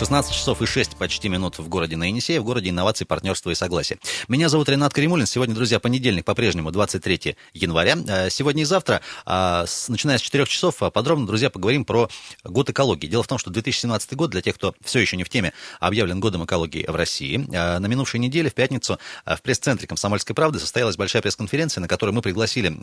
16 0.00 0.32
часов 0.32 0.62
и 0.62 0.66
6 0.66 0.96
почти 0.96 1.28
минут 1.28 1.58
в 1.58 1.68
городе 1.68 1.94
на 1.94 2.04
Енисее, 2.04 2.40
в 2.40 2.44
городе 2.44 2.70
инноваций, 2.70 3.06
партнерства 3.06 3.50
и 3.50 3.54
согласия. 3.54 3.98
Меня 4.28 4.48
зовут 4.48 4.70
Ренат 4.70 4.94
Каримулин. 4.94 5.26
Сегодня, 5.26 5.54
друзья, 5.54 5.78
понедельник, 5.78 6.24
по-прежнему 6.24 6.70
23 6.70 7.36
января. 7.52 7.98
Э, 8.08 8.30
сегодня 8.30 8.62
и 8.62 8.64
завтра, 8.64 9.02
а, 9.26 9.66
начиная 9.88 10.16
с 10.16 10.22
4 10.22 10.46
часов, 10.46 10.82
а, 10.82 10.90
подробно, 10.90 11.26
друзья, 11.26 11.50
поговорим 11.50 11.84
про 11.84 12.08
год 12.44 12.70
экологии. 12.70 13.08
Дело 13.08 13.22
в 13.22 13.26
том, 13.26 13.36
что 13.36 13.50
2017 13.50 14.14
год, 14.14 14.30
для 14.30 14.40
тех, 14.40 14.54
кто 14.54 14.74
все 14.82 15.00
еще 15.00 15.18
не 15.18 15.24
в 15.24 15.28
теме, 15.28 15.52
объявлен 15.80 16.18
годом 16.18 16.46
экологии 16.46 16.86
в 16.88 16.96
России. 16.96 17.46
Э, 17.52 17.78
на 17.78 17.86
минувшей 17.86 18.20
неделе, 18.20 18.48
в 18.48 18.54
пятницу, 18.54 18.98
э, 19.26 19.36
в 19.36 19.42
пресс-центре 19.42 19.86
«Комсомольской 19.86 20.34
правды» 20.34 20.60
состоялась 20.60 20.96
большая 20.96 21.20
пресс-конференция, 21.20 21.82
на 21.82 21.88
которой 21.88 22.12
мы 22.12 22.22
пригласили 22.22 22.74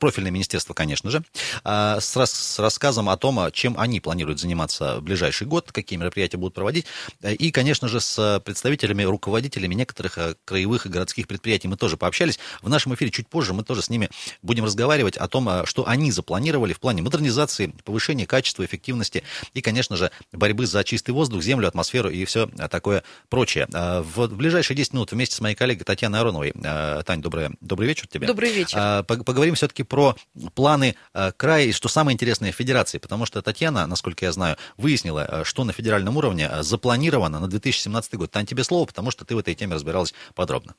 профильное 0.00 0.32
министерство, 0.32 0.74
конечно 0.74 1.08
же, 1.08 1.22
с 1.64 2.58
рассказом 2.58 3.08
о 3.08 3.16
том, 3.16 3.52
чем 3.52 3.78
они 3.78 4.00
планируют 4.00 4.40
заниматься 4.40 4.98
в 4.98 5.02
ближайший 5.02 5.46
год, 5.46 5.70
какие 5.70 6.00
мероприятия 6.00 6.36
будут 6.36 6.54
проводиться 6.54 6.63
проводить. 6.64 6.86
И, 7.22 7.50
конечно 7.50 7.88
же, 7.88 8.00
с 8.00 8.40
представителями, 8.42 9.02
руководителями 9.02 9.74
некоторых 9.74 10.16
э, 10.16 10.34
краевых 10.46 10.86
и 10.86 10.88
городских 10.88 11.28
предприятий 11.28 11.68
мы 11.68 11.76
тоже 11.76 11.98
пообщались. 11.98 12.38
В 12.62 12.70
нашем 12.70 12.94
эфире 12.94 13.10
чуть 13.10 13.28
позже 13.28 13.52
мы 13.52 13.64
тоже 13.64 13.82
с 13.82 13.90
ними 13.90 14.08
будем 14.40 14.64
разговаривать 14.64 15.18
о 15.18 15.28
том, 15.28 15.46
э, 15.46 15.66
что 15.66 15.86
они 15.86 16.10
запланировали 16.10 16.72
в 16.72 16.80
плане 16.80 17.02
модернизации, 17.02 17.74
повышения 17.84 18.26
качества, 18.26 18.64
эффективности 18.64 19.24
и, 19.52 19.60
конечно 19.60 19.96
же, 19.96 20.10
борьбы 20.32 20.66
за 20.66 20.84
чистый 20.84 21.10
воздух, 21.10 21.42
землю, 21.42 21.68
атмосферу 21.68 22.08
и 22.08 22.24
все 22.24 22.46
такое 22.70 23.02
прочее. 23.28 23.68
Э, 23.74 24.00
в 24.00 24.26
ближайшие 24.28 24.74
10 24.74 24.94
минут 24.94 25.12
вместе 25.12 25.36
с 25.36 25.40
моей 25.42 25.54
коллегой 25.54 25.84
Татьяной 25.84 26.20
Ароновой. 26.20 26.52
Тань, 27.04 27.20
добрый, 27.20 27.50
добрый 27.60 27.88
вечер 27.88 28.06
тебе. 28.06 28.26
Добрый 28.26 28.52
вечер. 28.52 29.04
Поговорим 29.04 29.54
все-таки 29.54 29.82
про 29.82 30.16
планы 30.54 30.96
края 31.36 31.64
и, 31.66 31.72
что 31.72 31.88
самое 31.88 32.14
интересное, 32.14 32.52
федерации, 32.52 32.96
потому 32.96 33.26
что 33.26 33.42
Татьяна, 33.42 33.86
насколько 33.86 34.24
я 34.24 34.32
знаю, 34.32 34.56
выяснила, 34.78 35.42
что 35.44 35.64
на 35.64 35.74
федеральном 35.74 36.16
уровне 36.16 36.48
запланировано 36.62 37.40
на 37.40 37.48
2017 37.48 38.14
год. 38.14 38.30
Тань, 38.30 38.46
тебе 38.46 38.64
слово, 38.64 38.86
потому 38.86 39.10
что 39.10 39.24
ты 39.24 39.34
в 39.34 39.38
этой 39.38 39.54
теме 39.54 39.74
разбиралась 39.74 40.14
подробно. 40.34 40.74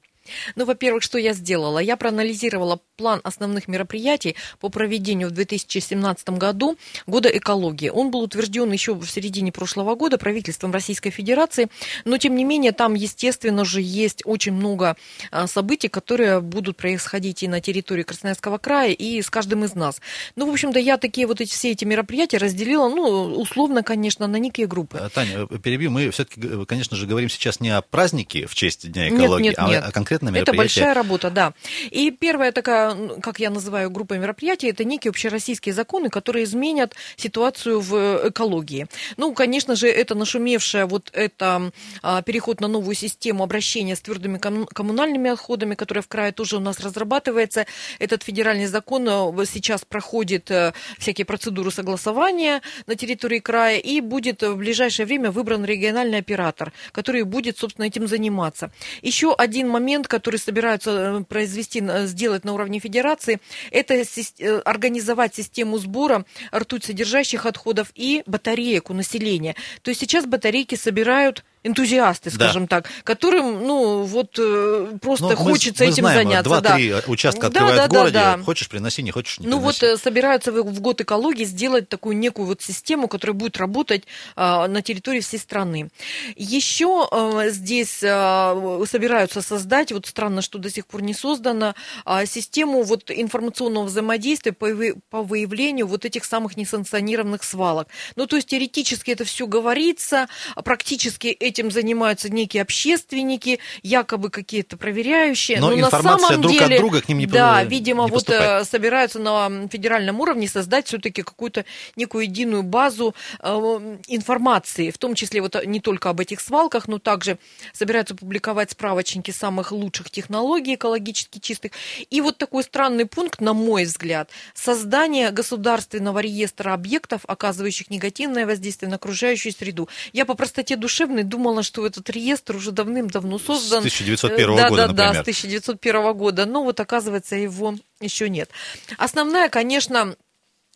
Ну, 0.56 0.66
во-первых, 0.66 1.04
что 1.04 1.18
я 1.18 1.34
сделала? 1.34 1.80
Я 1.80 1.98
проанализировала 1.98 2.80
план 2.98 3.22
основных 3.24 3.68
мероприятий 3.68 4.36
по 4.60 4.70
проведению 4.70 5.30
в 5.30 5.32
2017 5.32 6.30
году 6.30 6.78
года 7.08 7.30
экологии. 7.30 7.90
Он 7.90 8.12
был 8.12 8.22
утвержден 8.22 8.72
еще 8.72 8.94
в 8.94 9.06
середине 9.06 9.52
прошлого 9.52 9.96
года 9.96 10.18
правительством 10.18 10.72
Российской 10.72 11.10
Федерации, 11.10 11.68
но, 12.06 12.18
тем 12.18 12.36
не 12.36 12.44
менее, 12.44 12.72
там, 12.72 12.94
естественно 12.94 13.66
же, 13.66 13.82
есть 13.82 14.22
очень 14.26 14.54
много 14.54 14.96
а, 15.32 15.48
событий, 15.48 15.88
которые 15.88 16.42
будут 16.42 16.78
происходить 16.78 17.44
и 17.44 17.48
на 17.48 17.62
территории 17.62 18.04
Красноярского 18.04 18.58
края, 18.58 18.92
и 18.92 19.22
с 19.22 19.30
каждым 19.30 19.66
из 19.66 19.76
нас. 19.76 20.02
Ну, 20.36 20.50
в 20.50 20.54
общем-то, 20.54 20.80
я 20.80 20.98
такие 20.98 21.28
вот 21.28 21.42
эти, 21.42 21.52
все 21.52 21.72
эти 21.72 21.86
мероприятия 21.86 22.38
разделила, 22.38 22.90
ну, 22.90 23.36
условно, 23.36 23.84
конечно, 23.84 24.28
на 24.28 24.38
некие 24.38 24.68
группы. 24.68 24.98
Э, 24.98 25.10
Таня, 25.10 25.48
э, 25.50 25.58
перебью, 25.58 25.92
мы 25.92 26.10
все-таки, 26.12 26.42
э, 26.44 26.66
конечно 26.68 26.96
же, 26.96 27.08
говорим 27.08 27.30
сейчас 27.30 27.60
не 27.60 27.70
о 27.70 27.82
празднике 27.82 28.48
в 28.48 28.56
честь 28.56 28.92
Дня 28.92 29.10
экологии, 29.10 29.46
нет, 29.46 29.58
нет, 29.58 29.60
а 29.60 29.70
нет. 29.70 29.84
о 29.84 29.92
конкретном 30.20 30.34
конкретно 30.34 30.54
мероприятие? 30.56 30.82
Это 30.82 30.86
большая 30.86 30.94
работа, 30.94 31.30
да. 31.30 31.54
И 31.92 32.12
первая 32.12 32.52
такая, 32.52 33.20
как 33.22 33.40
я 33.40 33.50
называю, 33.50 33.90
группа 33.90 34.14
мероприятий, 34.14 34.68
это 34.68 34.84
некие 34.84 35.10
общероссийские 35.10 35.74
законы, 35.74 36.10
которые 36.10 36.44
изменят 36.44 36.96
ситуацию 37.18 37.80
в 37.80 38.30
экологии. 38.30 38.88
Ну, 39.18 39.34
конечно 39.34 39.76
же, 39.76 39.88
это 39.88 40.16
нашумевшая 40.16 40.86
вот 40.86 41.10
это 41.14 41.72
а, 42.02 42.22
переход 42.22 42.62
на 42.62 42.68
новую 42.68 42.96
систему 42.96 43.44
обращения 43.44 43.96
с 43.96 44.02
твердыми 44.02 44.38
коммунальными 44.38 45.32
отходами, 45.32 45.76
которая 45.76 46.02
в 46.02 46.08
крае 46.08 46.32
тоже 46.32 46.58
у 46.58 46.60
нас 46.60 46.80
разрабатывается. 46.80 47.66
Этот 48.00 48.24
федеральный 48.24 48.68
закон 48.68 49.08
э, 49.08 49.46
сейчас 49.46 49.86
проходит 49.86 50.52
э, 50.52 50.74
всякие 51.00 51.26
процедуры 51.26 51.72
согласования 51.72 52.62
на 52.88 52.96
территории 52.96 53.40
края 53.40 53.80
и 53.80 54.02
будет 54.02 54.42
в 54.42 54.56
ближайшее 54.56 55.06
время 55.06 55.32
выбран 55.32 55.66
региональный 55.66 56.20
оператор, 56.20 56.72
который 56.92 57.24
будет, 57.24 57.58
собственно, 57.58 57.86
этим 57.86 58.08
заниматься. 58.08 58.72
Еще 59.02 59.34
один 59.34 59.70
момент, 59.70 60.05
момент, 60.06 60.08
который 60.08 60.38
собираются 60.38 60.92
э, 60.92 61.24
произвести, 61.24 61.84
сделать 62.08 62.46
на 62.46 62.54
уровне 62.54 62.80
федерации, 62.80 63.40
это 63.72 63.94
э, 63.94 64.62
организовать 64.66 65.36
систему 65.36 65.78
сбора 65.78 66.26
ртуть 66.54 66.84
содержащих 66.84 67.46
отходов 67.46 67.92
и 67.96 68.24
батареек 68.26 68.90
у 68.90 68.94
населения. 68.94 69.56
То 69.82 69.92
есть 69.92 70.02
сейчас 70.02 70.26
батарейки 70.26 70.76
собирают 70.76 71.44
энтузиасты, 71.66 72.30
скажем 72.30 72.68
да. 72.68 72.82
так, 72.82 72.90
которым, 73.04 73.66
ну, 73.66 74.04
вот 74.04 74.38
э, 74.38 74.98
просто 75.02 75.30
ну, 75.30 75.36
хочется 75.36 75.84
мы, 75.84 75.88
мы 75.88 75.94
этим 75.94 76.04
знаем, 76.04 76.24
заняться. 76.24 76.44
Два-три 76.44 76.90
да. 76.92 77.02
участка 77.08 77.48
открывают 77.48 77.78
да, 77.78 77.88
да, 77.88 77.88
в 77.88 77.92
городе, 77.92 78.14
да, 78.14 78.38
да. 78.38 78.44
хочешь 78.44 78.70
приноси, 78.70 79.02
не 79.02 79.12
хочешь 79.12 79.40
не 79.40 79.48
Ну 79.48 79.58
приноси. 79.58 79.88
вот 79.88 80.00
собираются 80.00 80.52
в, 80.52 80.62
в 80.62 80.80
год 80.80 81.02
экологии 81.02 81.44
сделать 81.44 81.90
такую 81.90 82.18
некую 82.18 82.46
вот 82.46 82.62
систему, 82.62 83.08
которая 83.08 83.34
будет 83.34 83.58
работать 83.58 84.04
а, 84.36 84.68
на 84.68 84.82
территории 84.82 85.22
всей 85.22 85.40
страны. 85.40 85.90
Еще 86.36 87.08
а, 87.12 87.50
здесь 87.50 88.02
а, 88.04 88.84
собираются 88.88 89.42
создать, 89.42 89.92
вот 89.92 90.06
странно, 90.06 90.42
что 90.42 90.60
до 90.60 90.70
сих 90.70 90.86
пор 90.86 91.02
не 91.02 91.14
создана, 91.14 91.76
а, 92.06 92.26
систему 92.26 92.84
вот 92.84 93.10
информационного 93.10 93.86
взаимодействия 93.86 94.52
по, 94.52 94.68
по 95.10 95.24
выявлению 95.24 95.88
вот 95.88 96.06
этих 96.06 96.26
самых 96.26 96.58
несанкционированных 96.58 97.44
свалок. 97.44 97.88
Ну, 98.16 98.28
то 98.28 98.36
есть 98.36 98.50
теоретически 98.50 99.12
это 99.12 99.26
все 99.26 99.48
говорится, 99.48 100.28
практически 100.64 101.28
эти 101.28 101.55
этим 101.56 101.72
занимаются 101.72 102.30
некие 102.30 102.62
общественники, 102.62 103.60
якобы 103.82 104.30
какие-то 104.30 104.78
проверяющие. 104.78 105.60
Но, 105.60 105.70
Но 105.70 105.80
информация 105.80 106.12
на 106.12 106.20
самом 106.28 106.42
друг 106.42 106.54
деле, 106.54 106.76
от 106.76 106.82
друга 106.82 107.02
к 107.02 107.08
ним 107.08 107.20
не 107.20 107.26
Да, 107.26 107.64
видимо, 107.64 108.06
не 108.06 108.12
вот 108.12 108.30
э, 108.30 108.64
собираются 108.66 109.20
на 109.20 109.68
федеральном 109.70 110.20
уровне 110.20 110.48
создать 110.48 110.88
все-таки 110.88 111.22
какую-то 111.22 111.66
некую 111.96 112.26
единую 112.26 112.64
базу 112.64 113.16
э, 113.40 113.98
информации, 114.08 114.92
в 114.92 114.98
том 114.98 115.16
числе 115.16 115.42
вот 115.42 115.66
не 115.66 115.80
только 115.80 116.10
об 116.10 116.20
этих 116.20 116.42
свалках, 116.42 116.88
но 116.88 117.00
также 117.00 117.38
собираются 117.74 118.16
публиковать 118.16 118.72
справочники 118.72 119.32
самых 119.32 119.72
лучших 119.72 120.10
технологий 120.10 120.76
экологически 120.76 121.40
чистых. 121.40 121.72
И 122.10 122.22
вот 122.22 122.38
такой 122.38 122.64
странный 122.64 123.06
пункт, 123.06 123.40
на 123.42 123.54
мой 123.54 123.86
взгляд, 123.86 124.30
создание 124.54 125.32
государственного 125.32 126.20
реестра 126.20 126.74
объектов, 126.74 127.22
оказывающих 127.28 127.90
негативное 127.90 128.46
воздействие 128.46 128.90
на 128.90 128.98
окружающую 128.98 129.54
среду. 129.54 129.88
Я 130.12 130.26
по 130.26 130.34
простоте 130.34 130.76
душевной 130.76 131.24
думала, 131.36 131.64
что 131.64 131.86
этот 131.86 132.10
реестр 132.10 132.56
уже 132.56 132.72
давным-давно 132.72 133.38
создан. 133.38 133.84
С 133.84 134.02
1901 134.02 134.56
да, 134.56 134.70
года, 134.70 134.88
да, 134.88 134.88
например. 134.88 135.14
Да, 135.14 135.20
с 135.20 135.22
1901 135.22 136.14
года. 136.14 136.46
Но 136.46 136.64
вот, 136.64 136.80
оказывается, 136.80 137.36
его 137.36 137.76
еще 138.00 138.30
нет. 138.30 138.50
Основная, 138.98 139.50
конечно, 139.50 140.16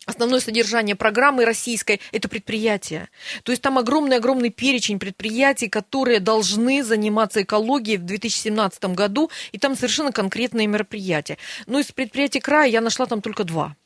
Основное 0.06 0.40
содержание 0.40 0.96
программы 0.96 1.44
российской– 1.44 2.00
это 2.12 2.26
предприятия. 2.28 3.10
То 3.42 3.52
есть 3.52 3.62
там 3.62 3.78
огромный-огромный 3.78 4.48
перечень 4.48 4.98
предприятий, 4.98 5.68
которые 5.68 6.20
должны 6.20 6.82
заниматься 6.82 7.42
экологией 7.42 7.98
в 7.98 8.06
2017 8.06 8.82
году, 8.86 9.30
и 9.52 9.58
там 9.58 9.76
совершенно 9.76 10.10
конкретные 10.10 10.66
мероприятия. 10.66 11.36
Но 11.66 11.78
из 11.78 11.92
предприятий 11.92 12.40
края 12.40 12.68
я 12.70 12.80
нашла 12.80 13.06
там 13.06 13.20
только 13.20 13.44
два. 13.44 13.76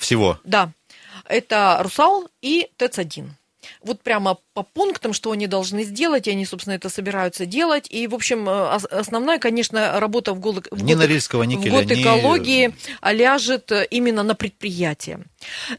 Всего? 0.00 0.40
Да. 0.42 0.72
Это 1.28 1.78
«Русал» 1.82 2.28
и 2.40 2.68
ТЭЦ-1 2.78 3.28
вот 3.80 4.02
прямо 4.02 4.38
по 4.54 4.62
пунктам, 4.62 5.12
что 5.12 5.30
они 5.30 5.46
должны 5.46 5.84
сделать, 5.84 6.28
и 6.28 6.30
они, 6.30 6.44
собственно, 6.44 6.74
это 6.74 6.88
собираются 6.88 7.46
делать. 7.46 7.86
И, 7.90 8.06
в 8.06 8.14
общем, 8.14 8.48
э, 8.48 8.74
основная, 8.90 9.38
конечно, 9.38 9.98
работа 9.98 10.34
в, 10.34 10.40
год, 10.40 10.68
в, 10.70 10.82
ни 10.82 10.92
год, 10.94 11.02
Норильского, 11.02 11.44
в 11.44 11.68
год 11.68 11.90
экологии 11.90 12.68
ни... 12.68 13.12
ляжет 13.12 13.72
э, 13.72 13.86
именно 13.90 14.22
на 14.22 14.34
предприятие. 14.34 15.20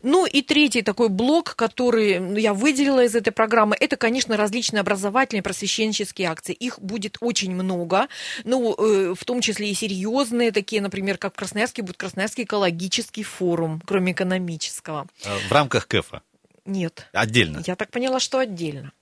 Ну 0.02 0.26
и 0.26 0.42
третий 0.42 0.82
такой 0.82 1.10
блок, 1.10 1.56
который 1.56 2.42
я 2.42 2.54
выделила 2.54 3.04
из 3.04 3.16
этой 3.16 3.32
программы, 3.32 3.76
это, 3.80 3.96
конечно, 3.96 4.38
различные 4.38 4.82
образовательные 4.82 5.44
просвещенческие 5.44 6.30
акции. 6.30 6.54
Их 6.54 6.80
будет 6.80 7.18
очень 7.22 7.54
много, 7.54 8.08
ну, 8.44 8.74
э, 8.74 9.14
в 9.18 9.24
том 9.26 9.42
числе 9.42 9.70
и 9.70 9.74
серьезные, 9.74 10.52
такие, 10.52 10.82
например, 10.82 11.18
как 11.18 11.34
в 11.34 11.38
Красноярске 11.38 11.84
будет 11.84 11.98
Красноярский 11.98 12.44
экологический 12.44 13.24
форум, 13.24 13.82
кроме 13.86 14.14
экономического. 14.14 15.08
В 15.48 15.52
рамках 15.52 15.88
КЭФа? 15.88 16.22
Нет. 16.66 17.10
Отдельно? 17.14 17.62
Я 17.66 17.76
так 17.76 17.92
поняла, 17.92 18.20
что 18.20 18.40
отдельно. 18.40 18.94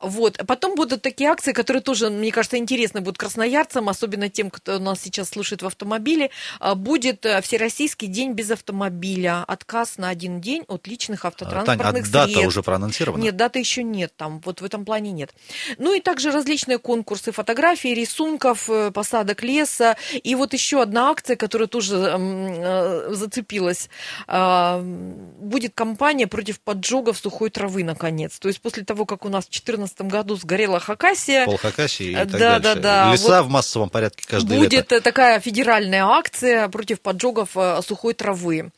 Вот. 0.00 0.38
Потом 0.46 0.74
будут 0.74 1.02
такие 1.02 1.30
акции, 1.30 1.52
которые 1.52 1.82
тоже, 1.82 2.10
мне 2.10 2.30
кажется, 2.30 2.56
интересны 2.56 3.00
будут 3.00 3.18
красноярцам, 3.18 3.88
особенно 3.88 4.28
тем, 4.28 4.50
кто 4.50 4.78
нас 4.78 5.00
сейчас 5.00 5.30
слушает 5.30 5.62
в 5.62 5.66
автомобиле. 5.66 6.30
А, 6.60 6.74
будет 6.74 7.24
э, 7.26 7.40
Всероссийский 7.42 8.08
день 8.08 8.32
без 8.32 8.50
автомобиля. 8.50 9.44
Отказ 9.46 9.98
на 9.98 10.08
один 10.08 10.40
день 10.40 10.64
от 10.68 10.86
личных 10.86 11.24
автотранспортных 11.24 11.78
Тань, 11.78 11.88
а 11.88 11.92
средств. 11.92 12.34
дата 12.34 12.46
уже 12.46 12.62
проанонсирована? 12.62 13.22
Нет, 13.22 13.36
даты 13.36 13.58
еще 13.58 13.82
нет. 13.82 14.12
Там, 14.16 14.40
вот 14.44 14.60
в 14.60 14.64
этом 14.64 14.84
плане 14.84 15.12
нет. 15.12 15.34
Ну 15.78 15.94
и 15.94 16.00
также 16.00 16.30
различные 16.30 16.78
конкурсы 16.78 17.32
фотографий, 17.32 17.94
рисунков, 17.94 18.68
э, 18.68 18.90
посадок 18.90 19.42
леса. 19.42 19.96
И 20.22 20.34
вот 20.34 20.52
еще 20.52 20.82
одна 20.82 21.10
акция, 21.10 21.36
которая 21.36 21.68
тоже 21.68 21.96
э, 21.96 23.12
зацепилась. 23.14 23.88
А, 24.26 24.80
будет 24.82 25.74
кампания 25.74 26.26
против 26.26 26.60
поджогов 26.60 27.18
сухой 27.18 27.50
травы, 27.50 27.84
наконец. 27.84 28.38
То 28.38 28.48
есть 28.48 28.60
после 28.60 28.84
того, 28.84 29.04
как 29.06 29.24
у 29.24 29.28
нас 29.28 29.41
нас 29.42 29.46
в 29.46 29.50
2014 29.50 30.02
году 30.02 30.36
сгорела 30.36 30.78
Хакасия. 30.80 31.44
Пол 31.44 31.56
Хакасии 31.56 32.10
и 32.10 32.14
Да, 32.14 32.24
так 32.24 32.38
да, 32.38 32.58
дальше. 32.60 32.80
да. 32.80 33.12
Леса 33.12 33.42
в 33.42 33.48
массовом 33.48 33.90
порядке 33.90 34.24
каждое 34.26 34.58
Будет 34.58 34.72
лето. 34.72 34.96
э, 34.96 35.00
такая 35.00 35.40
федеральная 35.40 36.04
акция 36.04 36.68
против 36.68 37.00
поджогов 37.00 37.50
э, 37.56 37.80
сухой 37.86 38.14
травы. 38.14 38.70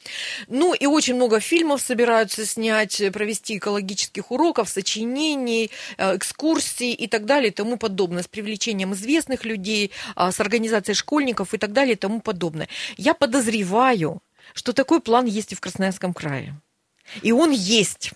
Ну 0.48 0.74
и 0.74 0.86
очень 0.86 1.14
много 1.14 1.40
фильмов 1.40 1.80
собираются 1.82 2.46
снять, 2.46 3.00
э, 3.00 3.10
провести 3.10 3.58
экологических 3.58 4.30
уроков, 4.30 4.68
сочинений, 4.68 5.70
э, 5.98 6.16
экскурсий 6.16 6.92
и 6.92 7.06
так 7.06 7.24
далее 7.26 7.50
и 7.50 7.54
тому 7.54 7.76
подобное, 7.76 8.22
с 8.22 8.28
привлечением 8.28 8.94
известных 8.94 9.44
людей, 9.44 9.90
а, 10.16 10.32
с 10.32 10.40
организацией 10.40 10.94
школьников 10.94 11.54
и 11.54 11.58
так 11.58 11.72
далее 11.72 11.94
и 11.94 11.96
тому 11.96 12.20
подобное. 12.20 12.68
Я 12.96 13.14
подозреваю, 13.14 14.22
что 14.54 14.72
такой 14.72 15.00
план 15.00 15.26
есть 15.26 15.52
и 15.52 15.54
в 15.54 15.60
Красноярском 15.60 16.14
крае. 16.14 16.54
И 17.22 17.32
он 17.32 17.50
есть. 17.50 18.12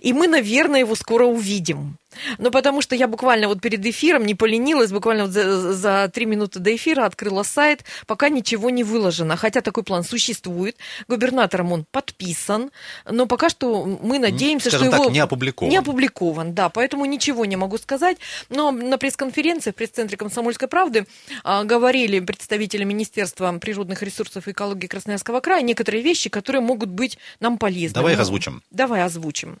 И 0.00 0.12
мы, 0.12 0.28
наверное, 0.28 0.80
его 0.80 0.94
скоро 0.94 1.24
увидим. 1.24 1.98
Ну, 2.38 2.50
потому 2.50 2.80
что 2.82 2.94
я 2.94 3.08
буквально 3.08 3.48
вот 3.48 3.60
перед 3.60 3.84
эфиром 3.84 4.24
не 4.24 4.34
поленилась, 4.34 4.92
буквально 4.92 5.24
вот 5.24 5.32
за, 5.32 5.72
за 5.72 6.10
три 6.12 6.26
минуты 6.26 6.58
до 6.58 6.74
эфира 6.74 7.04
открыла 7.04 7.42
сайт, 7.42 7.84
пока 8.06 8.28
ничего 8.28 8.70
не 8.70 8.84
выложено. 8.84 9.36
Хотя 9.36 9.60
такой 9.60 9.82
план 9.82 10.04
существует, 10.04 10.76
губернатором 11.08 11.72
он 11.72 11.84
подписан, 11.90 12.70
но 13.10 13.26
пока 13.26 13.48
что 13.48 13.84
мы 13.84 14.18
надеемся, 14.18 14.70
скажем 14.70 14.88
что 14.88 14.96
так, 14.96 15.00
его... 15.02 15.10
не 15.10 15.20
опубликован. 15.20 15.70
Не 15.70 15.76
опубликован, 15.78 16.54
да, 16.54 16.68
поэтому 16.68 17.04
ничего 17.04 17.44
не 17.44 17.56
могу 17.56 17.78
сказать. 17.78 18.18
Но 18.48 18.70
на 18.70 18.98
пресс-конференции 18.98 19.72
в 19.72 19.74
пресс-центре 19.74 20.16
«Комсомольской 20.16 20.68
правды» 20.68 21.06
а, 21.42 21.64
говорили 21.64 22.20
представители 22.20 22.84
Министерства 22.84 23.52
природных 23.58 24.02
ресурсов 24.02 24.48
и 24.48 24.52
экологии 24.52 24.86
Красноярского 24.86 25.40
края 25.40 25.62
некоторые 25.62 26.02
вещи, 26.02 26.30
которые 26.30 26.62
могут 26.62 26.90
быть 26.90 27.18
нам 27.40 27.58
полезны. 27.58 27.94
Давай 27.94 28.12
их 28.12 28.18
Ну, 28.18 28.22
озвучим. 28.22 28.62
Давай 28.70 29.02
озвучим. 29.02 29.58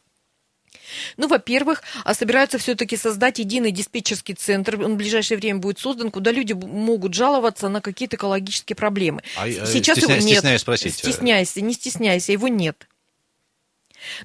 Ну, 1.16 1.28
во-первых, 1.28 1.82
а 2.04 2.14
собираются 2.14 2.58
все-таки 2.58 2.96
создать 2.96 3.38
единый 3.38 3.70
диспетчерский 3.72 4.34
центр. 4.34 4.80
Он 4.80 4.94
в 4.94 4.96
ближайшее 4.96 5.38
время 5.38 5.58
будет 5.60 5.78
создан, 5.78 6.10
куда 6.10 6.30
люди 6.32 6.52
могут 6.52 7.14
жаловаться 7.14 7.68
на 7.68 7.80
какие-то 7.80 8.16
экологические 8.16 8.76
проблемы. 8.76 9.22
А, 9.36 9.48
э, 9.48 9.66
Сейчас 9.66 9.98
стесня- 9.98 10.16
его 10.16 10.26
нет. 10.26 10.36
стесняюсь 10.38 10.60
спросить. 10.60 10.94
э, 10.94 10.98
Стесняйся, 10.98 11.60
не 11.60 11.74
стесняйся, 11.74 12.32
его 12.32 12.48
нет. 12.48 12.86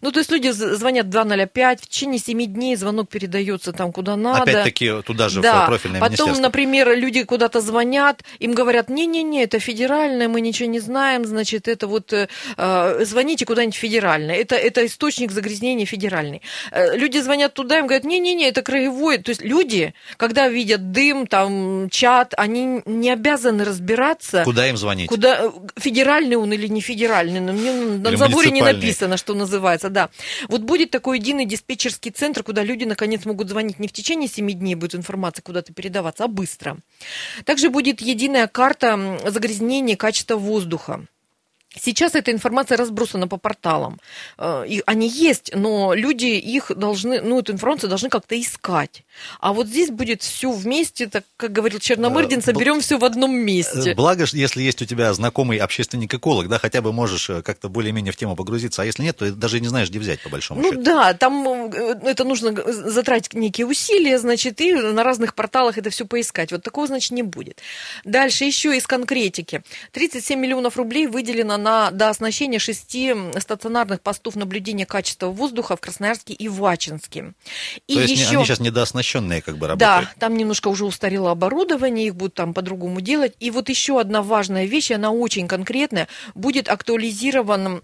Ну, 0.02 0.12
то 0.12 0.20
есть 0.20 0.32
люди 0.32 0.50
звонят 0.50 1.10
205, 1.10 1.82
в 1.82 1.88
течение 1.88 2.20
7 2.20 2.46
дней 2.46 2.76
звонок 2.76 3.10
передается 3.10 3.72
там, 3.72 3.92
куда 3.92 4.16
надо. 4.16 4.44
Опять-таки 4.44 5.02
туда 5.04 5.30
же 5.30 5.42
да. 5.42 5.64
в 5.64 5.68
профильное 5.68 6.00
Потом, 6.00 6.34
например, 6.42 6.96
люди 6.96 7.24
куда-то 7.24 7.62
звонят, 7.62 8.24
им 8.40 8.54
говорят, 8.54 8.90
не-не-не, 8.90 9.44
это 9.44 9.60
федеральное, 9.60 10.28
мы 10.28 10.42
ничего 10.42 10.70
не 10.70 10.80
знаем, 10.80 11.26
значит, 11.26 11.68
это 11.68 11.88
вот 11.88 12.14
э, 12.14 12.28
э, 12.58 13.06
звоните 13.06 13.46
куда-нибудь 13.46 13.76
федеральное, 13.76 14.36
это, 14.36 14.56
это 14.56 14.86
источник 14.86 15.32
загрязнения 15.32 15.86
федеральный. 15.86 16.42
Э, 16.72 16.96
люди 16.96 17.20
звонят 17.20 17.54
туда, 17.54 17.80
им 17.80 17.88
говорят, 17.88 18.04
не-не-не, 18.04 18.50
это 18.50 18.62
краевой. 18.62 19.18
То 19.18 19.30
есть 19.30 19.42
люди, 19.42 19.94
когда 20.18 20.48
видят 20.48 20.92
дым, 20.92 21.28
там, 21.28 21.90
чат, 21.90 22.34
они 22.38 22.82
не 22.86 23.12
обязаны 23.12 23.64
разбираться, 23.64 24.44
Куда 24.44 24.68
им 24.68 24.78
звонить? 24.78 25.08
Куда 25.08 25.46
э, 25.46 25.52
федеральный 25.78 26.36
он 26.36 26.52
или 26.52 26.68
не 26.68 26.82
федеральный? 26.82 27.40
Но 27.40 27.54
мне 27.54 27.72
на 27.72 28.08
Или 28.08 28.16
заборе 28.16 28.52
не 28.52 28.62
написано, 28.62 29.18
что 29.18 29.34
называется, 29.34 29.69
да. 29.90 30.10
Вот 30.48 30.62
будет 30.62 30.92
такой 30.92 31.20
единый 31.20 31.46
диспетчерский 31.46 32.12
центр, 32.12 32.44
куда 32.44 32.64
люди 32.64 32.86
наконец 32.86 33.26
могут 33.26 33.50
звонить 33.50 33.80
не 33.80 33.88
в 33.88 33.92
течение 33.92 34.28
7 34.28 34.52
дней 34.52 34.76
будет 34.76 34.96
информация 34.96 35.44
куда-то 35.44 35.74
передаваться, 35.74 36.24
а 36.24 36.28
быстро. 36.28 36.78
Также 37.46 37.70
будет 37.70 38.02
единая 38.02 38.48
карта 38.48 39.20
загрязнения 39.26 39.96
качества 39.96 40.36
воздуха. 40.36 41.06
Сейчас 41.76 42.16
эта 42.16 42.32
информация 42.32 42.78
разбросана 42.78 43.28
по 43.28 43.38
порталам. 43.38 44.00
Э, 44.40 44.66
И 44.68 44.82
они 44.88 45.08
есть, 45.08 45.52
но 45.54 45.94
люди 45.94 46.26
их 46.26 46.72
должны, 46.76 47.22
ну, 47.22 47.40
эту 47.40 47.54
информацию 47.54 47.90
должны 47.90 48.10
как-то 48.10 48.40
искать. 48.40 49.04
А 49.40 49.54
вот 49.54 49.68
здесь 49.68 49.90
будет 49.92 50.24
все 50.24 50.52
вместе, 50.52 51.08
так 51.08 51.26
как 51.38 51.52
говорил 51.52 51.80
Черномырдин, 51.80 52.40
Э, 52.40 52.42
соберем 52.42 52.82
все 52.82 52.98
в 52.98 53.06
одном 53.06 53.32
Э, 53.36 53.44
месте. 53.44 53.94
Благо, 53.94 54.26
если 54.34 54.64
есть 54.64 54.82
у 54.82 54.86
тебя 54.86 55.14
знакомый 55.14 55.58
общественник-эколог, 55.58 56.48
да, 56.48 56.58
хотя 56.58 56.82
бы 56.82 56.92
можешь 56.92 57.30
как-то 57.44 57.70
более-менее 57.70 58.14
в 58.14 58.16
тему 58.16 58.36
погрузиться, 58.36 58.82
а 58.82 58.86
если 58.86 59.04
нет, 59.04 59.18
то 59.18 59.32
даже 59.32 59.60
не 59.60 59.68
знаешь, 59.68 59.90
где 59.90 60.00
взять, 60.00 60.22
по 60.22 60.30
большому 60.30 60.62
Ну 60.62 60.72
счету. 60.72 60.82
да, 60.84 61.14
там 61.14 61.48
это 62.04 62.24
нужно 62.24 62.52
затратить 62.66 63.36
некие 63.36 63.68
усилия, 63.68 64.18
значит, 64.18 64.60
и 64.62 64.74
на 64.74 65.04
разных 65.04 65.36
порталах 65.36 65.78
это 65.78 65.92
все 65.92 66.06
поискать. 66.06 66.52
Вот 66.52 66.64
такого, 66.64 66.88
значит, 66.88 67.12
не 67.12 67.22
будет. 67.24 67.60
Дальше 68.06 68.46
еще 68.46 68.76
из 68.76 68.88
конкретики. 68.88 69.62
37 69.92 70.40
миллионов 70.40 70.76
рублей 70.76 71.06
выделено 71.06 71.59
на 71.64 71.92
дооснащение 71.92 72.60
шести 72.60 73.14
стационарных 73.40 74.02
постов 74.02 74.36
наблюдения 74.36 74.86
качества 74.86 75.28
воздуха 75.28 75.76
в 75.76 75.82
Красноярске 75.82 76.34
и 76.34 76.48
Вачинске. 76.48 77.34
И 77.88 77.96
то 77.96 78.02
есть 78.02 78.14
еще... 78.14 78.38
они 78.38 78.46
сейчас 78.46 78.60
недооснащенные 78.60 79.42
как 79.42 79.58
бы 79.58 79.68
Да, 79.68 79.98
работают. 79.98 80.20
там 80.20 80.38
немножко 80.38 80.68
уже 80.68 80.86
устарело 80.86 81.32
оборудование, 81.32 82.08
их 82.08 82.16
будут 82.16 82.36
там 82.36 82.54
по-другому 82.54 83.02
делать. 83.02 83.34
И 83.40 83.52
вот 83.52 83.70
еще 83.70 84.00
одна 84.00 84.22
важная 84.22 84.66
вещь, 84.66 84.92
она 84.92 85.12
очень 85.12 85.48
конкретная, 85.48 86.08
будет 86.36 86.70
актуализирован 86.70 87.82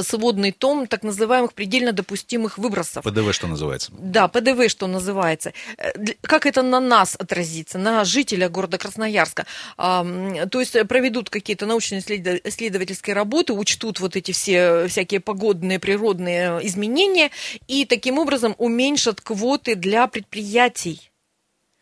сводный 0.00 0.52
том 0.52 0.86
так 0.86 1.02
называемых 1.02 1.52
предельно 1.52 1.92
допустимых 1.92 2.58
выбросов. 2.58 3.04
ПДВ, 3.04 3.32
что 3.34 3.46
называется. 3.46 3.92
Да, 3.96 4.28
ПДВ, 4.28 4.68
что 4.68 4.86
называется. 4.86 5.52
Э, 5.76 5.92
Как 6.22 6.46
это 6.46 6.62
на 6.62 6.80
нас 6.80 7.14
отразится, 7.18 7.78
на 7.78 8.04
жителя 8.04 8.48
города 8.48 8.78
Красноярска? 8.78 9.46
То 9.76 10.60
есть 10.60 10.76
проведут 10.88 11.30
какие-то 11.30 11.66
научно-исследовательские 11.66 13.14
работы, 13.14 13.52
учтут 13.52 14.00
вот 14.00 14.16
эти 14.16 14.32
все 14.32 14.86
всякие 14.88 15.20
погодные, 15.20 15.78
природные 15.78 16.66
изменения 16.66 17.30
и 17.66 17.84
таким 17.84 18.18
образом 18.18 18.54
уменьшат 18.58 19.20
квоты 19.20 19.74
для 19.74 20.06
предприятий. 20.06 21.10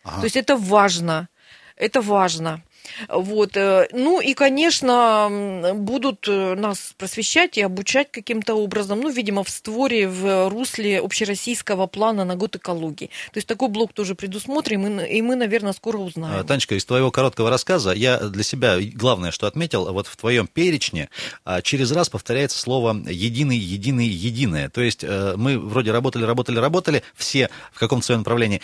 Ага. 0.03 0.21
То 0.21 0.25
есть 0.25 0.37
это 0.37 0.57
важно. 0.57 1.29
Это 1.77 2.01
важно. 2.01 2.62
Вот. 3.09 3.56
э, 3.56 3.88
Ну 3.93 4.21
и, 4.21 4.35
конечно, 4.35 5.73
будут 5.75 6.27
э, 6.29 6.55
нас 6.55 6.94
просвещать 6.97 7.59
и 7.59 7.62
обучать 7.62 8.11
каким-то 8.11 8.55
образом, 8.55 9.00
ну, 9.00 9.11
видимо, 9.11 9.44
в 9.44 9.50
створе, 9.50 10.09
в 10.09 10.49
русле 10.49 11.00
общероссийского 11.00 11.87
плана 11.87 12.25
на 12.25 12.37
год 12.37 12.56
экологии. 12.56 13.11
То 13.32 13.38
есть 13.38 13.47
такой 13.47 13.69
блок 13.69 13.93
тоже 13.93 14.15
предусмотрим, 14.15 15.00
и 15.00 15.23
мы, 15.23 15.37
наверное, 15.37 15.73
скоро 15.73 15.99
А, 15.99 16.00
узнаем. 16.00 16.47
Танечка, 16.47 16.75
из 16.75 16.85
твоего 16.85 17.11
короткого 17.11 17.50
рассказа 17.50 17.93
я 17.93 18.19
для 18.19 18.43
себя 18.43 18.79
главное, 18.81 19.31
что 19.31 19.47
отметил, 19.47 19.93
вот 19.93 20.06
в 20.06 20.17
твоем 20.17 20.47
перечне 20.47 21.09
а, 21.44 21.62
через 21.62 21.93
раз 21.93 22.09
повторяется 22.09 22.59
слово 22.59 22.97
единый, 23.09 23.56
единый, 23.56 24.06
единое. 24.06 24.69
То 24.69 24.81
есть 24.81 25.05
э, 25.05 25.35
мы 25.37 25.59
вроде 25.59 25.93
работали, 25.93 26.25
работали, 26.25 26.59
работали, 26.59 27.03
все 27.15 27.50
в 27.73 27.79
каком-то 27.79 28.06
своем 28.06 28.21
направлении, 28.21 28.61